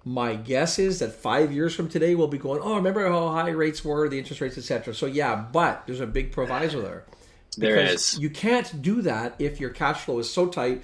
[0.04, 2.60] My guess is that five years from today, we'll be going.
[2.62, 4.94] Oh, remember how high rates were, the interest rates, etc.
[4.94, 7.06] So yeah, but there's a big proviso there.
[7.56, 8.18] There Because is.
[8.18, 10.82] You can't do that if your cash flow is so tight.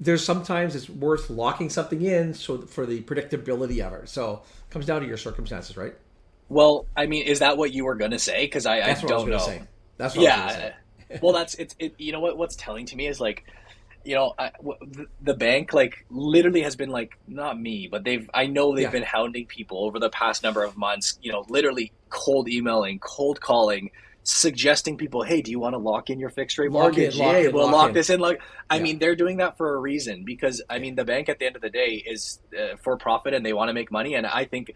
[0.00, 4.08] There's sometimes it's worth locking something in so for the predictability of it.
[4.08, 5.94] So it comes down to your circumstances, right?
[6.48, 8.44] Well, I mean, is that what you were gonna say?
[8.44, 9.38] Because I, I That's what I was don't going know.
[9.38, 9.62] say.
[9.96, 10.54] That's what I was going to Yeah.
[10.54, 10.74] say.
[11.20, 11.74] well, that's it's.
[11.78, 12.36] It, you know what?
[12.38, 13.44] What's telling to me is like,
[14.08, 18.28] you know, I, w- the, bank like literally has been like not me, but they've.
[18.32, 18.90] I know they've Yeah.
[18.90, 21.18] been hounding people over the past number of months.
[21.20, 23.90] You know, literally cold emailing, cold calling.
[24.24, 27.16] Suggesting people, hey, do you want to lock in your fixed rate Lock in, mortgage?
[27.18, 28.20] lock yeah, in, we'll lock lock this in.
[28.20, 28.82] Like, I Yeah.
[28.82, 31.56] mean, they're doing that for a reason because I mean, the bank at the end
[31.56, 34.14] of the day is uh, for profit and they want to make money.
[34.14, 34.70] And I think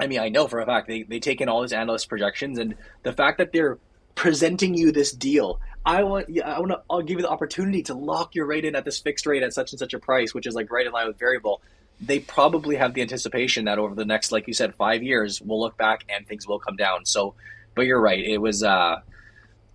[0.00, 2.58] I mean, I know for a fact they, they take in all these analyst projections,
[2.58, 3.78] and the fact that they're
[4.14, 7.84] presenting you this deal, I want, yeah, I want to, I'll give you the opportunity
[7.84, 10.34] to lock your rate in at this fixed rate at such and such a price,
[10.34, 11.62] which is like right in line with variable.
[12.00, 15.60] They probably have the anticipation that over the next, like you said, five years, we'll
[15.60, 17.06] look back and things will come down.
[17.06, 17.34] So,
[17.76, 19.00] but you're right, it was, uh,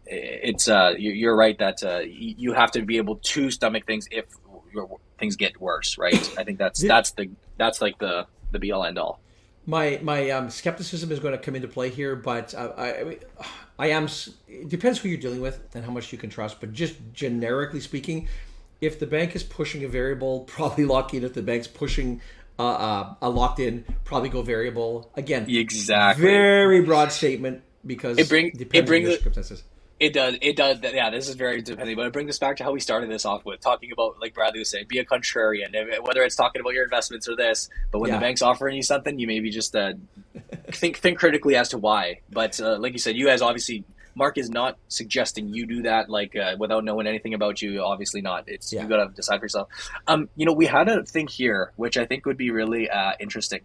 [0.05, 3.85] it's, uh, you- you're right that uh, you you have to be able to stomach
[3.85, 4.25] things if
[5.17, 6.29] things get worse, right?
[6.37, 6.89] I think that's Yeah.
[6.89, 9.21] that's the that's like the the be all end all.
[9.65, 13.17] My my um, skepticism is going to come into play here, but uh, I
[13.77, 14.07] I, am.
[14.47, 16.59] It depends who you're dealing with and how much you can trust.
[16.59, 18.27] But just generically speaking,
[18.81, 21.23] if the bank is pushing a variable, probably lock in.
[21.23, 22.21] If the bank's pushing
[22.57, 25.11] uh, uh, a locked in, probably go variable.
[25.15, 26.25] Again, Exactly.
[26.25, 29.63] very broad statement because It bring- it brings it- circumstances.
[30.01, 30.35] It does.
[30.41, 30.79] It does.
[30.81, 33.23] Yeah, this is very depending, but it brings us back to how we started this
[33.23, 35.71] off with talking about, like Bradley was saying, be a contrarian.
[36.03, 38.15] Whether it's talking about your investments or this, but when Yeah.
[38.17, 39.93] the bank's offering you something, you maybe just uh,
[40.71, 42.21] think think critically as to why.
[42.31, 43.83] But uh, like you said, you guys obviously,
[44.15, 47.83] Mark is not suggesting you do that like uh, without knowing anything about you.
[47.83, 48.45] Obviously not.
[48.47, 48.81] It's Yeah.
[48.81, 49.69] you got to decide for yourself.
[50.07, 53.11] Um, you know, we had a thing here which I think would be really uh,
[53.19, 53.61] interesting.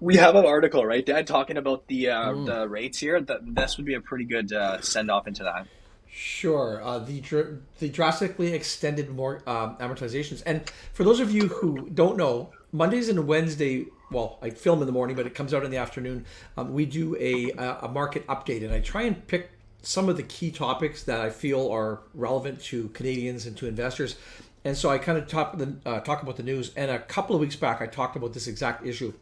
[0.00, 2.46] We have an article, right, Dad, talking about the uh, Mm.
[2.46, 3.20] the rates here.
[3.20, 5.66] That this would be a pretty good uh, send off into that.
[6.10, 6.80] Sure.
[6.82, 11.88] Uh, the dr- the drastically extended more um, amortizations, and for those of you who
[11.90, 13.86] don't know, Mondays and Wednesday.
[14.10, 16.24] Well, I film in the morning, but it comes out in the afternoon.
[16.56, 19.50] Um, we do a a market update, and I try and pick
[19.82, 24.16] some of the key topics that I feel are relevant to Canadians and to investors.
[24.64, 26.72] And so I kind of talk the uh, talk about the news.
[26.76, 29.12] And a couple of weeks back, I talked about this exact issue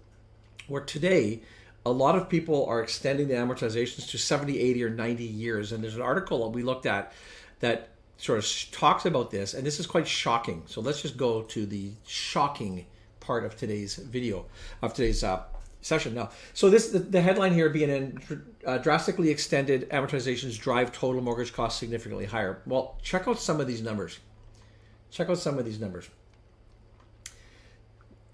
[0.73, 1.43] where today
[1.85, 5.71] a lot of people are extending the amortizations to 70 80 or 90 years.
[5.71, 7.13] And there's an article that we looked at
[7.61, 10.63] that sort of talks about this and this is quite shocking.
[10.67, 12.87] So let's just go to the shocking
[13.21, 14.47] part of today's video
[14.81, 15.43] of today's uh,
[15.83, 16.15] session.
[16.15, 21.21] Now so this the, the headline here being in uh, drastically extended amortizations drive total
[21.21, 22.63] mortgage costs significantly higher.
[22.65, 24.21] Well check out some of these numbers.
[25.11, 26.09] Check out some of these numbers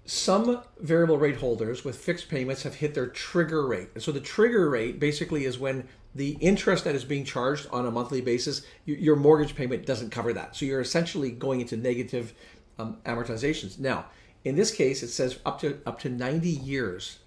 [0.09, 3.89] some variable rate holders with fixed payments have hit their trigger rate.
[3.93, 7.85] And so the trigger rate basically is when the interest that is being charged on
[7.85, 10.55] a monthly basis, your mortgage payment doesn't cover that.
[10.55, 12.33] So you're essentially going into negative
[12.79, 13.77] um, amortizations.
[13.77, 14.05] Now,
[14.43, 17.19] in this case, it says up to up to 90 years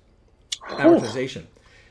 [0.62, 1.44] amortization.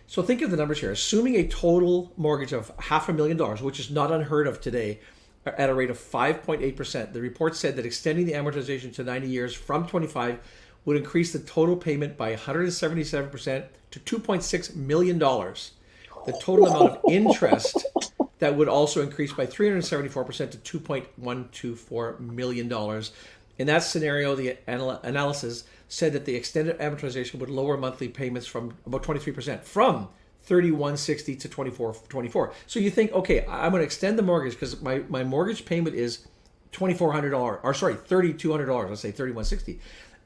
[0.07, 0.91] So think of the numbers here.
[0.91, 4.99] Assuming a total mortgage of half a million dollars, which is not unheard of today,
[5.45, 9.55] at a rate of 5.8%, the report said that extending the amortization to 90 years
[9.55, 10.39] from 25
[10.86, 15.19] would increase the total payment by 177% to $2.6 million.
[15.19, 17.86] The total amount of interest
[18.39, 23.03] that would also increase by 374% to $2.124 million.
[23.57, 28.47] In that scenario, the anal- analysis said that the extended amortization would lower monthly payments
[28.47, 30.07] from about 23%, from
[30.43, 32.53] 3160 to 2424.
[32.65, 35.95] So you think, okay, I'm going to extend the mortgage because my, my mortgage payment
[35.95, 36.27] is
[36.71, 39.79] $2,400, or sorry, $3,200, let's say 3160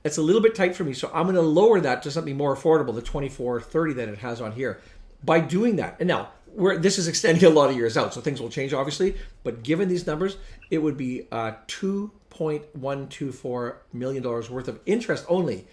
[0.05, 2.37] It's a little bit tight for me, so I'm going to lower that to something
[2.37, 4.79] more affordable, the 2430 that it has on here.
[5.23, 8.21] By doing that, and now we're, this is extending a lot of years out, so
[8.21, 9.15] things will change, obviously.
[9.43, 10.37] But given these numbers,
[10.69, 15.65] it would be uh, two point one two four million dollars worth of interest only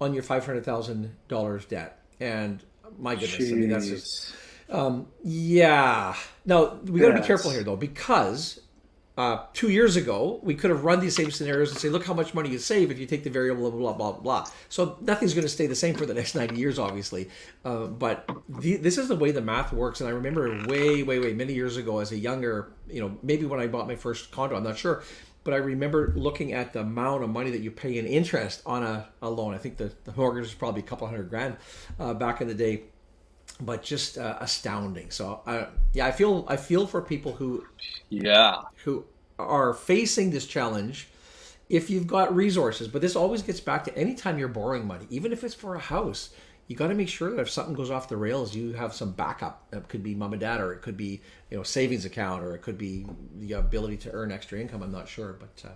[0.00, 1.98] on your five hundred thousand dollars debt.
[2.20, 2.62] And
[2.98, 3.52] my goodness, Jeez.
[3.52, 4.34] I mean that's just
[4.68, 6.14] um, yeah.
[6.44, 7.22] Now we got to yes.
[7.22, 8.60] be careful here though, because
[9.18, 12.14] uh, two years ago, we could have run these same scenarios and say, look how
[12.14, 14.50] much money you save if you take the variable, blah, blah, blah, blah.
[14.68, 17.28] So nothing's going to stay the same for the next 90 years, obviously.
[17.64, 20.00] Uh, but the, this is the way the math works.
[20.00, 23.44] And I remember way, way, way, many years ago as a younger, you know, maybe
[23.44, 25.02] when I bought my first condo, I'm not sure.
[25.42, 28.84] But I remember looking at the amount of money that you pay in interest on
[28.84, 29.52] a, a loan.
[29.52, 31.56] I think the, the mortgage was probably a couple hundred grand
[31.98, 32.82] uh, back in the day
[33.60, 35.10] but just uh, astounding.
[35.10, 37.64] So, uh, yeah, I feel I feel for people who,
[38.08, 39.04] yeah, who
[39.38, 41.08] are facing this challenge.
[41.68, 45.32] If you've got resources, but this always gets back to anytime you're borrowing money, even
[45.32, 46.30] if it's for a house,
[46.66, 49.12] you got to make sure that if something goes off the rails, you have some
[49.12, 49.66] backup.
[49.70, 52.54] It could be mom and dad, or it could be you know savings account, or
[52.54, 53.06] it could be
[53.38, 54.82] the ability to earn extra income.
[54.82, 55.68] I'm not sure, but.
[55.68, 55.72] Uh,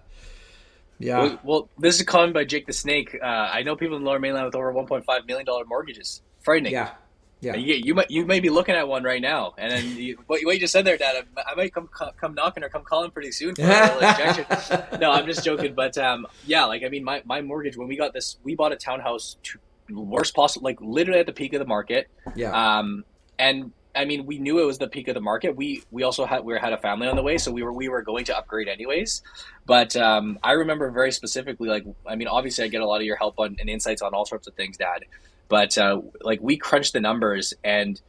[0.99, 1.19] yeah.
[1.19, 3.19] Well, well, this is a comment by Jake the Snake.
[3.21, 6.23] Uh, I know people in the Lower Mainland with over 1.5 million dollar mortgages.
[6.43, 6.73] Frightening.
[6.73, 6.91] Yeah,
[7.43, 10.17] yeah, you, you might you may be looking at one right now, and then you,
[10.27, 11.27] what, what you just said there, Dad.
[11.37, 15.45] I, might come come knocking or come calling pretty soon for a no, I'm just
[15.45, 18.55] joking, but um, yeah, like I mean, my, my mortgage when we got this, we
[18.55, 19.59] bought a townhouse, to,
[19.91, 22.09] worst possible, like literally at the peak of the market.
[22.37, 22.79] Yeah.
[22.79, 23.05] Um,
[23.41, 25.57] and I mean, we knew it was the peak of the market.
[25.57, 27.89] We we also had we had a family on the way, so we were we
[27.89, 29.23] were going to upgrade anyways.
[29.67, 33.03] But um, I remember very specifically, like I mean, obviously, I get a lot of
[33.03, 35.05] your help on and insights on all sorts of things, Dad.
[35.53, 38.01] But uh, like we crunched the numbers, and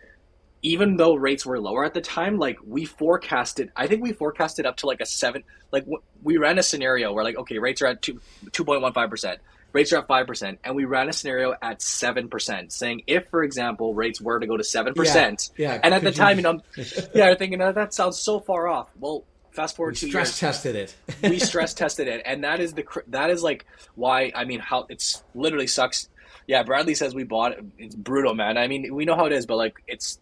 [0.62, 4.66] even though rates were lower at the time, like we forecasted, I think we forecasted
[4.66, 5.44] up to like a seven.
[5.70, 5.86] Like
[6.24, 8.22] we ran a scenario where like okay, rates are at two
[8.54, 9.42] two point one five percent,
[9.74, 13.28] rates are at five percent, and we ran a scenario at seven percent, saying if,
[13.28, 16.44] for example, rates were to go to seven percent, yeah, and at the time, you
[16.44, 16.62] know,
[17.14, 18.88] yeah, you're thinking oh, that sounds so far off.
[18.98, 20.96] Well, fast forward we two stress years, tested it.
[21.22, 23.66] we stress tested it, and that is the that is like
[23.96, 26.08] why I mean how it's literally sucks
[26.48, 27.66] yeah, Bradley says we bought it.
[27.78, 28.58] It's brutal, man.
[28.58, 30.20] I mean, we know how it is, but like it's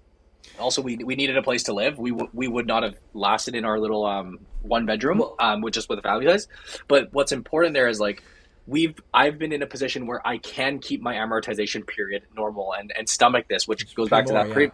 [0.59, 1.97] also we we needed a place to live.
[1.97, 5.73] We w- we would not have lasted in our little um one bedroom um with
[5.73, 6.47] just with a family size.
[6.87, 8.23] But what's important there is like
[8.67, 12.93] we've I've been in a position where I can keep my amortization period normal and
[12.97, 14.71] and stomach this, which goes back to that pre.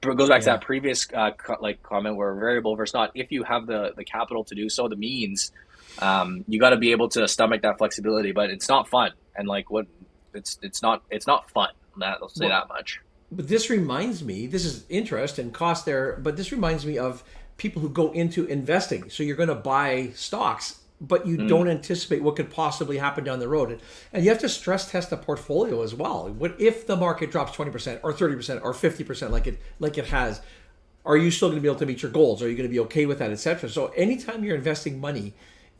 [0.00, 0.44] Goes back yeah.
[0.44, 3.12] to that previous uh, co- like comment where variable versus not.
[3.14, 5.50] If you have the the capital to do so, the means,
[5.98, 8.32] um, you got to be able to stomach that flexibility.
[8.32, 9.12] But it's not fun.
[9.34, 9.86] And like what
[10.34, 11.70] it's it's not it's not fun.
[11.98, 13.00] That I'll say well, that much.
[13.30, 14.46] But this reminds me.
[14.46, 16.18] This is interest and cost there.
[16.22, 17.24] But this reminds me of
[17.56, 19.10] people who go into investing.
[19.10, 21.48] So you're going to buy stocks, but you mm.
[21.48, 23.80] don't anticipate what could possibly happen down the road, and,
[24.12, 26.28] and you have to stress test the portfolio as well.
[26.28, 29.60] What if the market drops twenty percent or thirty percent or fifty percent, like it
[29.78, 30.40] like it has?
[31.06, 32.42] Are you still going to be able to meet your goals?
[32.42, 33.68] Are you going to be okay with that, etc.?
[33.68, 35.34] So anytime you're investing money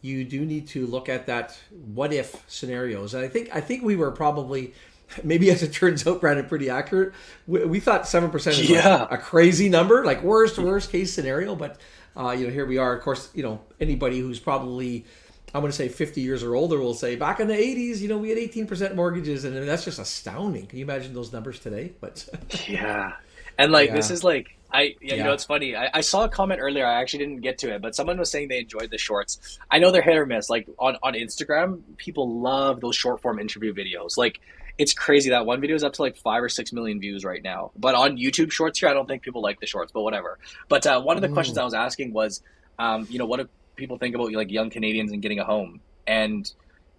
[0.04, 1.58] you do need to look at that
[1.94, 3.14] what if scenarios.
[3.14, 4.74] And I think I think we were probably
[5.22, 7.14] maybe as it turns out, Brandon, pretty accurate.
[7.46, 8.96] We, we thought seven percent is yeah.
[8.96, 11.56] like a crazy number, like worst worst case scenario.
[11.56, 11.80] But
[12.14, 12.94] uh, you know, here we are.
[12.94, 15.06] Of course, you know anybody who's probably
[15.54, 18.08] I'm going to say 50 years or older will say back in the 80s, you
[18.08, 20.66] know, we had 18% mortgages, and that's just astounding.
[20.66, 21.92] Can you imagine those numbers today?
[22.00, 22.28] But
[22.68, 23.12] yeah,
[23.56, 23.96] and like yeah.
[23.96, 25.76] this is like I yeah, you know it's funny.
[25.76, 26.84] I, I, saw a comment earlier.
[26.84, 29.60] I actually didn't get to it, but someone was saying they enjoyed the shorts.
[29.70, 30.50] I know they're hit or miss.
[30.50, 34.18] Like on on Instagram, people love those short form interview videos.
[34.18, 34.40] Like
[34.76, 37.40] it's crazy that one video is up to like five or six million views right
[37.40, 37.70] now.
[37.76, 40.40] But on YouTube Shorts here, I don't think people like the shorts, but whatever.
[40.68, 41.34] But uh, one of the Ooh.
[41.34, 42.42] questions I was asking was,
[42.76, 45.80] um, you know, what do people think about like young Canadians and getting a home?
[46.08, 46.50] And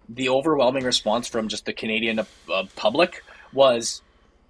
[0.08, 2.24] the overwhelming response from just the Canadian uh,
[2.74, 3.22] public
[3.52, 4.00] was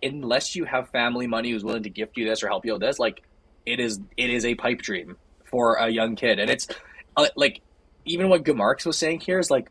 [0.03, 2.83] unless you have family money who's willing to gift you this or help you with
[2.83, 3.23] this, like
[3.65, 6.69] it is it is a pipe dream for a young kid, and it's
[7.17, 7.61] uh, like
[8.05, 9.71] even what Marks was saying here is like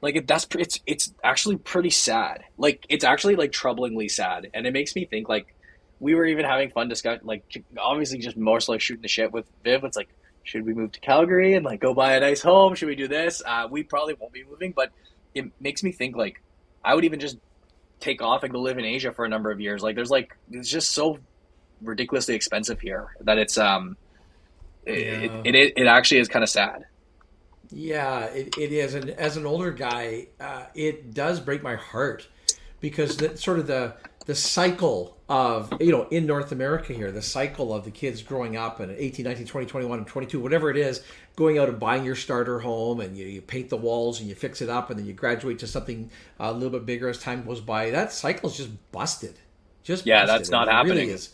[0.00, 2.44] like that's it's it's actually pretty sad.
[2.56, 5.54] Like it's actually like troublingly sad, and it makes me think like
[6.00, 7.42] we were even having fun discuss like
[7.78, 9.84] obviously just more so like shooting the shit with Viv.
[9.84, 10.08] It's like
[10.44, 12.74] should we move to Calgary and like go buy a nice home?
[12.74, 13.42] Should we do this?
[13.44, 14.90] Uh, we probably won't be moving, but
[15.34, 16.42] it makes me think like
[16.84, 17.36] I would even just
[18.00, 19.82] take off and go live in Asia for a number of years.
[19.82, 21.18] Like there's like it's just so
[21.82, 23.96] ridiculously expensive here that it's um
[24.84, 25.42] it, yeah.
[25.44, 26.84] it, it, it actually is kind of sad.
[27.70, 28.94] Yeah, it, it is.
[28.94, 32.26] And as an older guy, uh, it does break my heart
[32.80, 33.94] because that sort of the
[34.26, 38.56] the cycle of you know in north america here the cycle of the kids growing
[38.56, 41.02] up at 18 19 20 21 and 22 whatever it is
[41.38, 44.34] going out and buying your starter home and you, you paint the walls and you
[44.34, 46.10] fix it up and then you graduate to something
[46.40, 49.38] a little bit bigger as time goes by that cycle is just busted
[49.84, 50.40] just yeah busted.
[50.40, 51.30] that's not it happening really is.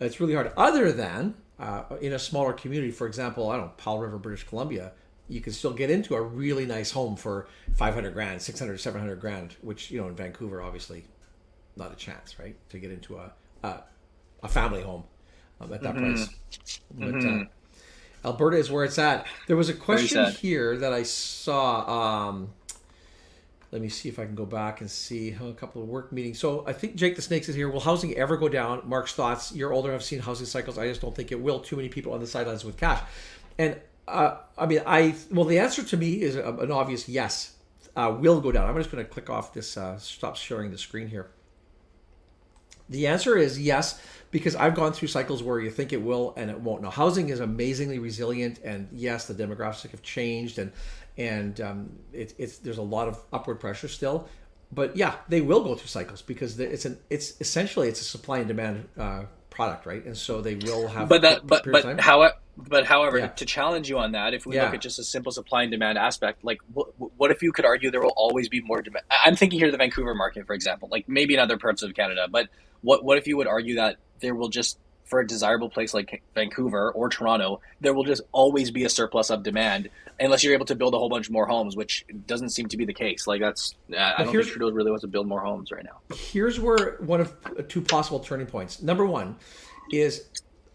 [0.00, 0.52] It's really hard.
[0.56, 4.44] Other than uh, in a smaller community, for example, I don't know, Powell River, British
[4.44, 4.92] Columbia,
[5.28, 9.56] you can still get into a really nice home for 500 grand, 600, 700 grand,
[9.62, 11.04] which, you know, in Vancouver, obviously
[11.76, 12.56] not a chance, right?
[12.70, 13.32] To get into a,
[13.62, 13.84] a,
[14.42, 15.04] a family home
[15.60, 16.14] um, at that mm-hmm.
[16.14, 16.28] price.
[16.90, 17.42] But, mm-hmm.
[17.42, 17.44] uh,
[18.24, 19.26] Alberta is where it's at.
[19.46, 22.28] There was a question here that I saw.
[22.28, 22.50] Um,
[23.70, 26.38] let me see if I can go back and see a couple of work meetings.
[26.38, 27.68] So I think Jake the Snakes is here.
[27.68, 28.82] Will housing ever go down?
[28.84, 29.52] Mark's thoughts.
[29.52, 29.92] You're older.
[29.92, 30.78] I've seen housing cycles.
[30.78, 31.58] I just don't think it will.
[31.58, 33.02] Too many people on the sidelines with cash.
[33.58, 37.56] And uh, I mean, I well, the answer to me is an obvious yes.
[37.96, 38.68] Uh, will go down.
[38.68, 39.76] I'm just going to click off this.
[39.76, 41.30] Uh, stop sharing the screen here.
[42.88, 46.50] The answer is yes, because I've gone through cycles where you think it will and
[46.50, 46.82] it won't.
[46.82, 50.72] Now, housing is amazingly resilient, and yes, the demographics have changed, and
[51.16, 54.28] and um, it, it's there's a lot of upward pressure still.
[54.72, 58.38] But yeah, they will go through cycles because it's an it's essentially it's a supply
[58.38, 60.04] and demand uh, product, right?
[60.04, 61.08] And so they will have.
[61.08, 63.28] But that, but but how but however, yeah.
[63.28, 64.64] to challenge you on that, if we yeah.
[64.64, 67.64] look at just a simple supply and demand aspect, like what, what if you could
[67.64, 69.04] argue there will always be more demand?
[69.24, 72.26] I'm thinking here the Vancouver market, for example, like maybe in other parts of Canada,
[72.30, 72.48] but
[72.84, 76.22] what what if you would argue that there will just for a desirable place like
[76.34, 80.66] Vancouver or Toronto, there will just always be a surplus of demand unless you're able
[80.66, 83.26] to build a whole bunch more homes, which doesn't seem to be the case.
[83.26, 86.00] Like that's I don't think Trudeau really wants to build more homes right now.
[86.16, 87.34] Here's where one of
[87.68, 88.82] two possible turning points.
[88.82, 89.36] Number one
[89.92, 90.24] is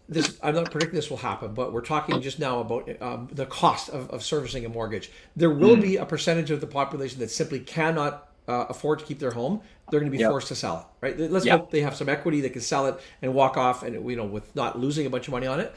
[0.08, 0.38] this.
[0.42, 3.88] I'm not predicting this will happen, but we're talking just now about um, the cost
[3.88, 5.10] of, of servicing a mortgage.
[5.36, 5.82] There will mm.
[5.82, 9.60] be a percentage of the population that simply cannot uh, afford to keep their home,
[9.90, 10.30] they're going to be yep.
[10.30, 11.30] forced to sell it, right?
[11.30, 11.60] Let's yep.
[11.60, 14.24] hope they have some equity, they can sell it and walk off, and you know,
[14.24, 15.74] with not losing a bunch of money on it.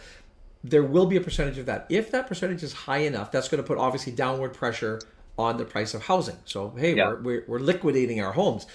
[0.63, 1.85] There will be a percentage of that.
[1.89, 5.01] If that percentage is high enough, that's going to put obviously downward pressure
[5.37, 6.37] on the price of housing.
[6.45, 7.07] So hey, yep.
[7.07, 8.65] we're, we're, we're liquidating our homes.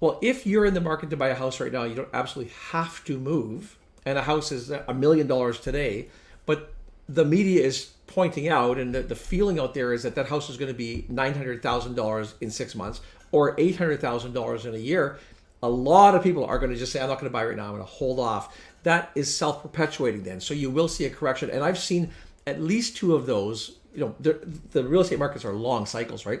[0.00, 2.54] Well, if you're in the market to buy a house right now, you don't absolutely
[2.70, 3.76] have to move,
[4.06, 6.08] and a house is a million dollars today,
[6.46, 6.72] but
[7.08, 10.48] the media is pointing out, and the, the feeling out there is that that house
[10.50, 13.00] is going to be nine hundred thousand dollars in six months
[13.32, 15.18] or $800,000 in a year,
[15.62, 17.56] a lot of people are going to just say, I'm not going to buy right
[17.56, 18.56] now, I'm going to hold off.
[18.84, 20.40] That is self perpetuating then.
[20.40, 21.50] So you will see a correction.
[21.50, 22.10] And I've seen
[22.46, 23.76] at least two of those.
[23.94, 26.40] You know, the, the real estate markets are long cycles, right?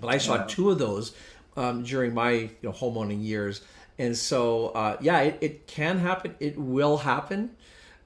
[0.00, 0.44] But I saw yeah.
[0.46, 1.14] two of those
[1.56, 3.62] um, during my you know homeowning years.
[3.98, 6.34] And so, uh, yeah, it, it, can happen.
[6.40, 7.50] It will happen.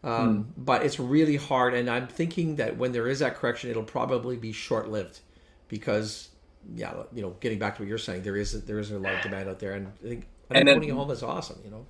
[0.05, 0.63] Um, hmm.
[0.63, 1.75] But it's really hard.
[1.75, 5.21] And I'm thinking that when there is that correction, it'll probably be short lived
[5.69, 6.29] because
[6.75, 9.15] yeah, you know, getting back to what you're saying, there is there isn't a lot
[9.15, 11.23] of demand out there, and I think, I think and then, owning a home is
[11.23, 11.59] awesome.
[11.65, 11.87] You know.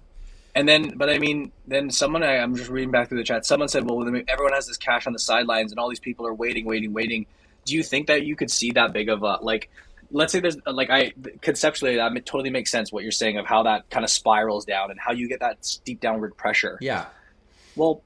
[0.55, 3.47] And then, but I mean, then someone I, am just reading back through the chat.
[3.47, 6.35] Someone said, "Well, everyone has this cash on the sidelines, and all these people are
[6.35, 7.27] waiting, waiting, waiting."
[7.65, 9.71] Do you think that you could see that big of a like?
[10.11, 11.13] Let's say there's like I
[11.43, 14.91] conceptually that totally makes sense what you're saying of how that kind of spirals down
[14.91, 16.79] and how you get that steep downward pressure.
[16.81, 17.07] Yeah.
[17.77, 18.03] Well,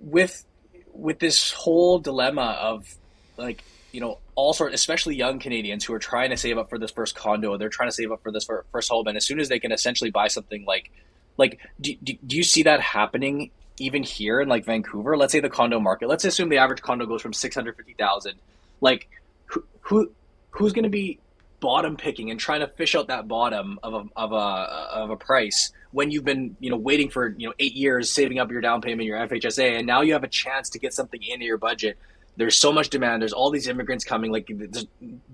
[0.00, 0.44] with
[0.92, 2.96] with this whole dilemma of
[3.36, 3.62] like
[3.98, 6.92] you know all sort, especially young Canadians who are trying to save up for this
[6.92, 7.56] first condo.
[7.56, 9.72] They're trying to save up for this first home, and as soon as they can
[9.72, 10.92] essentially buy something like,
[11.36, 15.16] like, do, do, do you see that happening even here in like Vancouver?
[15.16, 16.08] Let's say the condo market.
[16.08, 18.34] Let's assume the average condo goes from six hundred fifty thousand.
[18.80, 19.08] Like,
[19.46, 20.12] who, who
[20.52, 21.18] who's going to be
[21.58, 25.16] bottom picking and trying to fish out that bottom of a, of a of a
[25.16, 28.60] price when you've been you know waiting for you know eight years saving up your
[28.60, 31.58] down payment your FHSA and now you have a chance to get something into your
[31.58, 31.98] budget
[32.38, 33.20] there's so much demand.
[33.20, 34.30] There's all these immigrants coming.
[34.30, 34.46] Like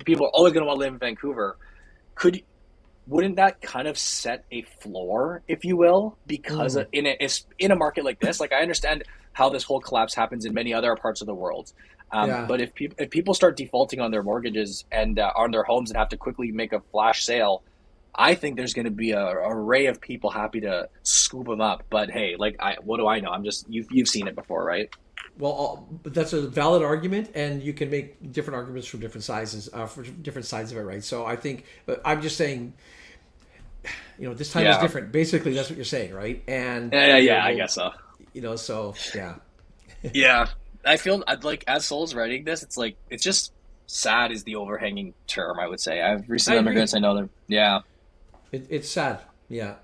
[0.04, 1.58] people are always going to want to live in Vancouver.
[2.14, 2.42] Could
[3.06, 6.86] wouldn't that kind of set a floor, if you will, because mm.
[6.92, 7.28] in a
[7.58, 10.72] in a market like this, like I understand how this whole collapse happens in many
[10.72, 11.72] other parts of the world.
[12.10, 12.46] Um, yeah.
[12.46, 15.90] But if people if people start defaulting on their mortgages and uh, on their homes
[15.90, 17.62] and have to quickly make a flash sale,
[18.14, 21.60] I think there's going to be a, a, array of people happy to scoop them
[21.60, 21.82] up.
[21.90, 23.30] But hey, like, I what do I know?
[23.30, 24.88] I'm just you've you've seen it before, right?
[25.38, 29.86] Well, that's a valid argument, and you can make different arguments from different sizes, uh,
[29.86, 31.02] for different sides of it, right?
[31.02, 32.74] So I think, but I'm just saying,
[34.18, 34.76] you know, this time yeah.
[34.76, 35.10] is different.
[35.10, 36.42] Basically, that's what you're saying, right?
[36.46, 37.92] And yeah, yeah, yeah I guess so.
[38.32, 39.36] You know, so yeah,
[40.14, 40.46] yeah.
[40.84, 43.52] I feel I'd like as Souls writing this, it's like it's just
[43.86, 45.58] sad is the overhanging term.
[45.58, 46.94] I would say I've recent I immigrants.
[46.94, 47.30] I know them.
[47.48, 47.80] Yeah,
[48.52, 49.20] it, it's sad.
[49.48, 49.74] Yeah,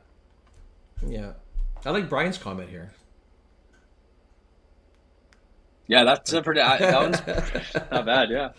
[1.04, 1.32] yeah.
[1.84, 2.92] I like Brian's comment here.
[5.90, 6.60] Yeah, that's a pretty.
[6.60, 8.30] That one's not bad.
[8.30, 8.50] Yeah.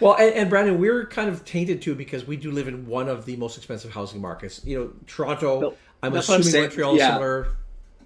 [0.00, 3.10] Well, and, and, Brandon, we're kind of tainted too because we do live in one
[3.10, 4.64] of the most expensive housing markets.
[4.64, 5.76] You know, Toronto.
[6.02, 7.12] I'm assuming I'm Montreal yeah.
[7.12, 7.48] similar.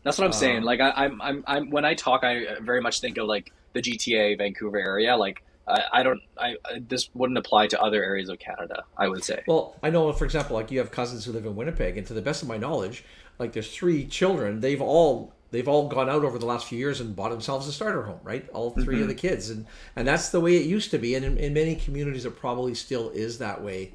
[0.02, 0.62] That's what I'm uh, saying.
[0.62, 3.80] Like I, I'm, I'm, I'm, when I talk, I very much think of like the
[3.80, 5.16] GTA, Vancouver area.
[5.16, 6.20] Like I, I don't.
[6.36, 8.82] I, I this wouldn't apply to other areas of Canada.
[8.98, 9.44] I would say.
[9.46, 12.14] Well, I know, for example, like you have cousins who live in Winnipeg, and to
[12.14, 13.04] the best of my knowledge,
[13.38, 14.58] like there's three children.
[14.58, 17.72] They've all they've all gone out over the last few years and bought themselves a
[17.72, 18.48] starter home, right?
[18.50, 19.02] All 3 Mm-hmm.
[19.02, 21.54] of the kids, and and that's the way it used to be, and in, in
[21.54, 23.92] many communities it probably still is that way.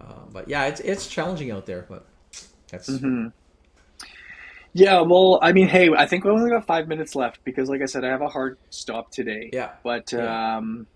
[0.00, 2.06] Uh, but yeah, it's it's challenging out there, but
[2.70, 3.28] that's Mm-hmm.
[4.72, 7.82] Yeah, well, I mean, hey, I think we only got five minutes left because, like
[7.82, 9.50] I said, I have a hard stop today.
[9.52, 9.70] yeah.
[9.82, 10.58] But Yeah.
[10.58, 10.86] um,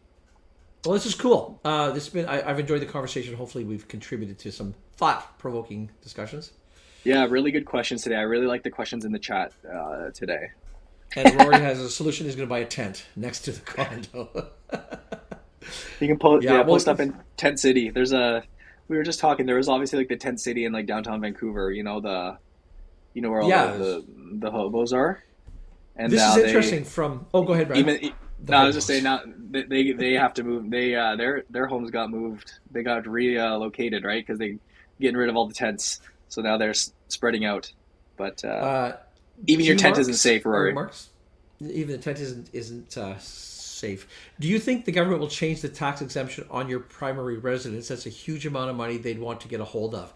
[0.85, 1.61] Well, this is cool.
[1.65, 3.35] Uh, this has been I, I've enjoyed the conversation.
[3.35, 6.53] Hopefully, we've contributed to some thought provoking discussions.
[7.05, 8.17] Yeah, really good questions today.
[8.17, 10.51] I really like the questions in the chat uh, today.
[11.17, 12.27] And Rory has a solution.
[12.27, 14.51] He's going to buy a tent next to the condo.
[16.01, 17.91] You can post, Yeah, yeah, well, post up in Tent City.
[17.91, 18.43] There's a.
[18.89, 19.47] We were just talking.
[19.47, 21.71] There was obviously like the Tent City in like downtown Vancouver.
[21.71, 22.37] You know the,
[23.15, 23.73] you know where all Yeah.
[23.73, 24.05] the, the
[24.41, 25.23] the hobos are.
[25.97, 26.85] And this is they- interesting.
[26.85, 27.79] From oh, go ahead, Brad.
[27.81, 28.13] Even
[28.47, 30.69] no, I was just saying now they, they they have to move.
[30.71, 32.53] They uh their their homes got moved.
[32.73, 34.59] They got relocated right because they
[35.01, 36.01] getting rid of all the tents.
[36.35, 36.75] So now they're
[37.09, 37.73] spreading out.
[38.17, 38.97] But uh, Uh,
[39.47, 40.73] even your tent marks isn't safe, Rory.
[40.73, 41.11] Marks?
[41.61, 44.09] Even the tent isn't isn't uh, safe.
[44.41, 47.87] Do you think the government will change the tax exemption on your primary residence?
[47.87, 50.13] That's a huge amount of money they'd want to get a hold of.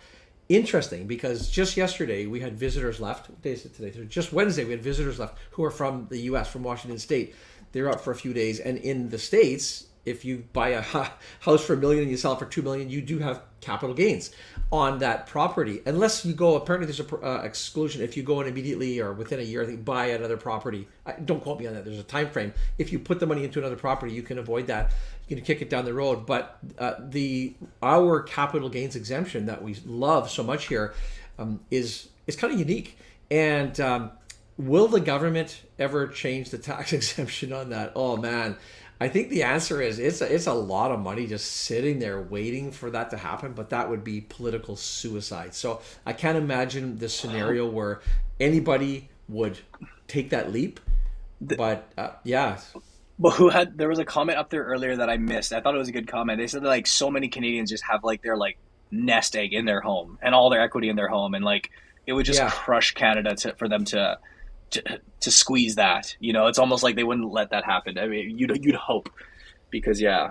[0.49, 3.29] Interesting, because just yesterday we had visitors left.
[3.31, 4.05] What day is it today?
[4.07, 6.51] Just Wednesday we had visitors left who are from the U.S.
[6.51, 7.37] from Washington State.
[7.71, 10.81] They're up for a few days, and in the states, if you buy a
[11.41, 13.95] house for a million and you sell it for two million, you do have capital
[13.95, 14.31] gains
[14.71, 16.57] on that property, unless you go.
[16.57, 19.67] Apparently, there's a uh, exclusion if you go and immediately or within a year, I
[19.67, 20.87] think, buy another property.
[21.07, 21.85] I, don't quote me on that.
[21.85, 22.53] There's a time frame.
[22.77, 24.93] If you put the money into another property, you can avoid that.
[25.29, 26.27] You can kick it down the road.
[26.27, 30.95] But uh, the our capital gains exemption that we love so much here
[31.39, 32.99] um, is is kind of unique.
[33.31, 34.11] And um,
[34.57, 37.93] will the government ever change the tax exemption on that?
[37.97, 38.57] Oh man.
[39.01, 42.21] I think the answer is it's a, it's a lot of money just sitting there
[42.21, 45.55] waiting for that to happen, but that would be political suicide.
[45.55, 48.01] So I can't imagine the scenario where
[48.41, 49.59] anybody would
[50.09, 50.81] take that leap.
[51.41, 52.59] But uh, yeah,
[53.19, 55.53] But who had there was a comment up there earlier that I missed.
[55.53, 56.39] I thought it was a good comment.
[56.39, 58.59] They said that like so many Canadians just have like their like
[58.91, 61.71] nest egg in their home and all their equity in their home and like
[62.07, 62.51] it would just Yeah.
[62.51, 64.19] crush Canada to, for them to,
[64.71, 66.17] to to squeeze that.
[66.21, 67.99] You know, it's almost like they wouldn't let that happen.
[67.99, 69.11] I mean, you'd you'd hope
[69.71, 70.31] because yeah,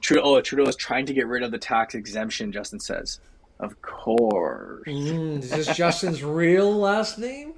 [0.00, 0.36] Trudeau.
[0.36, 2.52] Oh, Trudeau is trying to get rid of the tax exemption.
[2.52, 3.20] Justin says,
[3.60, 4.84] of course.
[4.86, 7.54] Mm, is this Justin's real last name?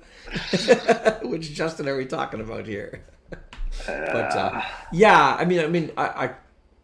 [1.23, 3.05] Which Justin are we talking about here?
[3.87, 6.31] but uh, yeah, I mean, I mean, I, I,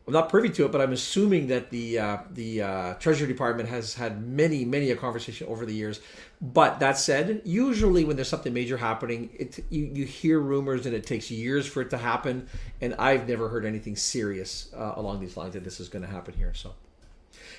[0.06, 3.68] I'm not privy to it, but I'm assuming that the uh, the uh, Treasury Department
[3.68, 6.00] has had many, many a conversation over the years.
[6.40, 10.94] But that said, usually when there's something major happening, it you, you hear rumors and
[10.94, 12.48] it takes years for it to happen.
[12.80, 16.10] And I've never heard anything serious uh, along these lines that this is going to
[16.10, 16.54] happen here.
[16.54, 16.74] So,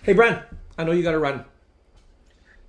[0.04, 0.42] hey, Bren,
[0.78, 1.44] I know you got to run.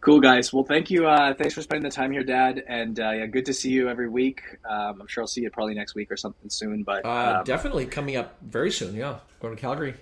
[0.00, 0.52] Cool guys.
[0.52, 1.08] Well, thank you.
[1.08, 2.62] Uh, thanks for spending the time here, Dad.
[2.68, 4.40] And uh, yeah, good to see you every week.
[4.68, 6.84] Um, I'm sure I'll see you probably next week or something soon.
[6.84, 8.94] But Uh, um, definitely coming up very soon.
[8.94, 9.94] Yeah, going to Calgary.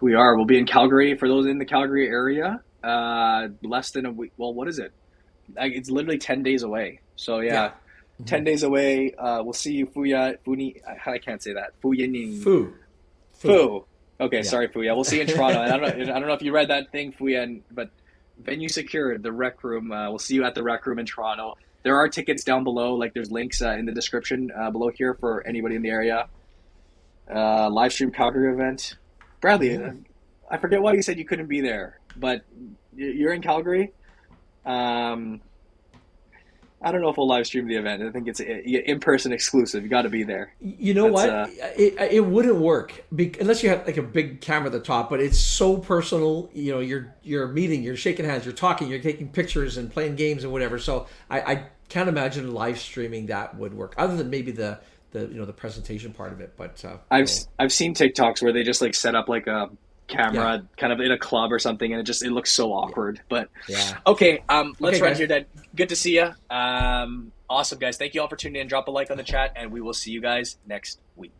[0.00, 0.36] we are.
[0.36, 2.60] We'll be in Calgary for those in the Calgary area.
[2.84, 4.32] Uh, less than a week.
[4.36, 4.92] Well, what is it?
[5.56, 7.00] Like, it's literally ten days away.
[7.16, 7.70] So yeah, Yeah.
[8.26, 9.12] 10 days away.
[9.18, 10.36] Uh, we'll see you, Fuya.
[10.46, 10.76] Funi.
[11.06, 11.72] I can't say that.
[11.82, 12.40] Fuyining.
[12.44, 12.72] Fu.
[13.32, 13.84] Fu.
[14.20, 14.42] Okay, Yeah.
[14.42, 14.94] sorry, Fuya.
[14.94, 15.60] We'll see you in Toronto.
[15.60, 15.88] I don't know.
[16.14, 17.90] I don't know if you read that thing, Fuya, but
[18.38, 19.22] venue secured.
[19.22, 19.92] The rec room.
[19.92, 21.56] Uh, we'll see you at the rec room in Toronto.
[21.82, 22.94] There are tickets down below.
[22.94, 26.28] Like there's links uh, in the description uh, below here for anybody in the area.
[27.32, 28.96] Uh, live stream Calgary event.
[29.40, 29.92] Bradley, uh,
[30.50, 32.42] I forget why you said you couldn't be there, but
[32.96, 33.92] you're in Calgary.
[34.64, 35.40] Um,
[36.84, 38.02] I don't know if we'll live stream the event.
[38.02, 39.82] I think it's in person exclusive.
[39.82, 40.52] You got to be there.
[40.60, 41.30] You know That's, what?
[41.30, 44.80] uh, it, it wouldn't work be, unless you had like a big camera at the
[44.80, 45.08] top.
[45.08, 46.50] But it's so personal.
[46.52, 50.16] You know, you're you're meeting, you're shaking hands, you're talking, you're taking pictures and playing
[50.16, 50.78] games and whatever.
[50.78, 54.78] So I, I can't imagine live streaming that would work, other than maybe the
[55.12, 56.54] the you know the presentation part of it.
[56.56, 59.70] But uh, I've so- I've seen TikToks where they just like set up like a
[60.06, 63.20] camera kind of in a club or something, and it just it looks so awkward.
[63.28, 63.98] But yeah.
[64.06, 65.18] okay, um, let's Okay, run guys.
[65.18, 65.46] here, Dad.
[65.74, 66.30] Good to see you.
[66.50, 67.96] Um, awesome, guys.
[67.96, 68.68] Thank you all for tuning in.
[68.68, 71.32] Drop a like on the chat, and we will see you guys next week.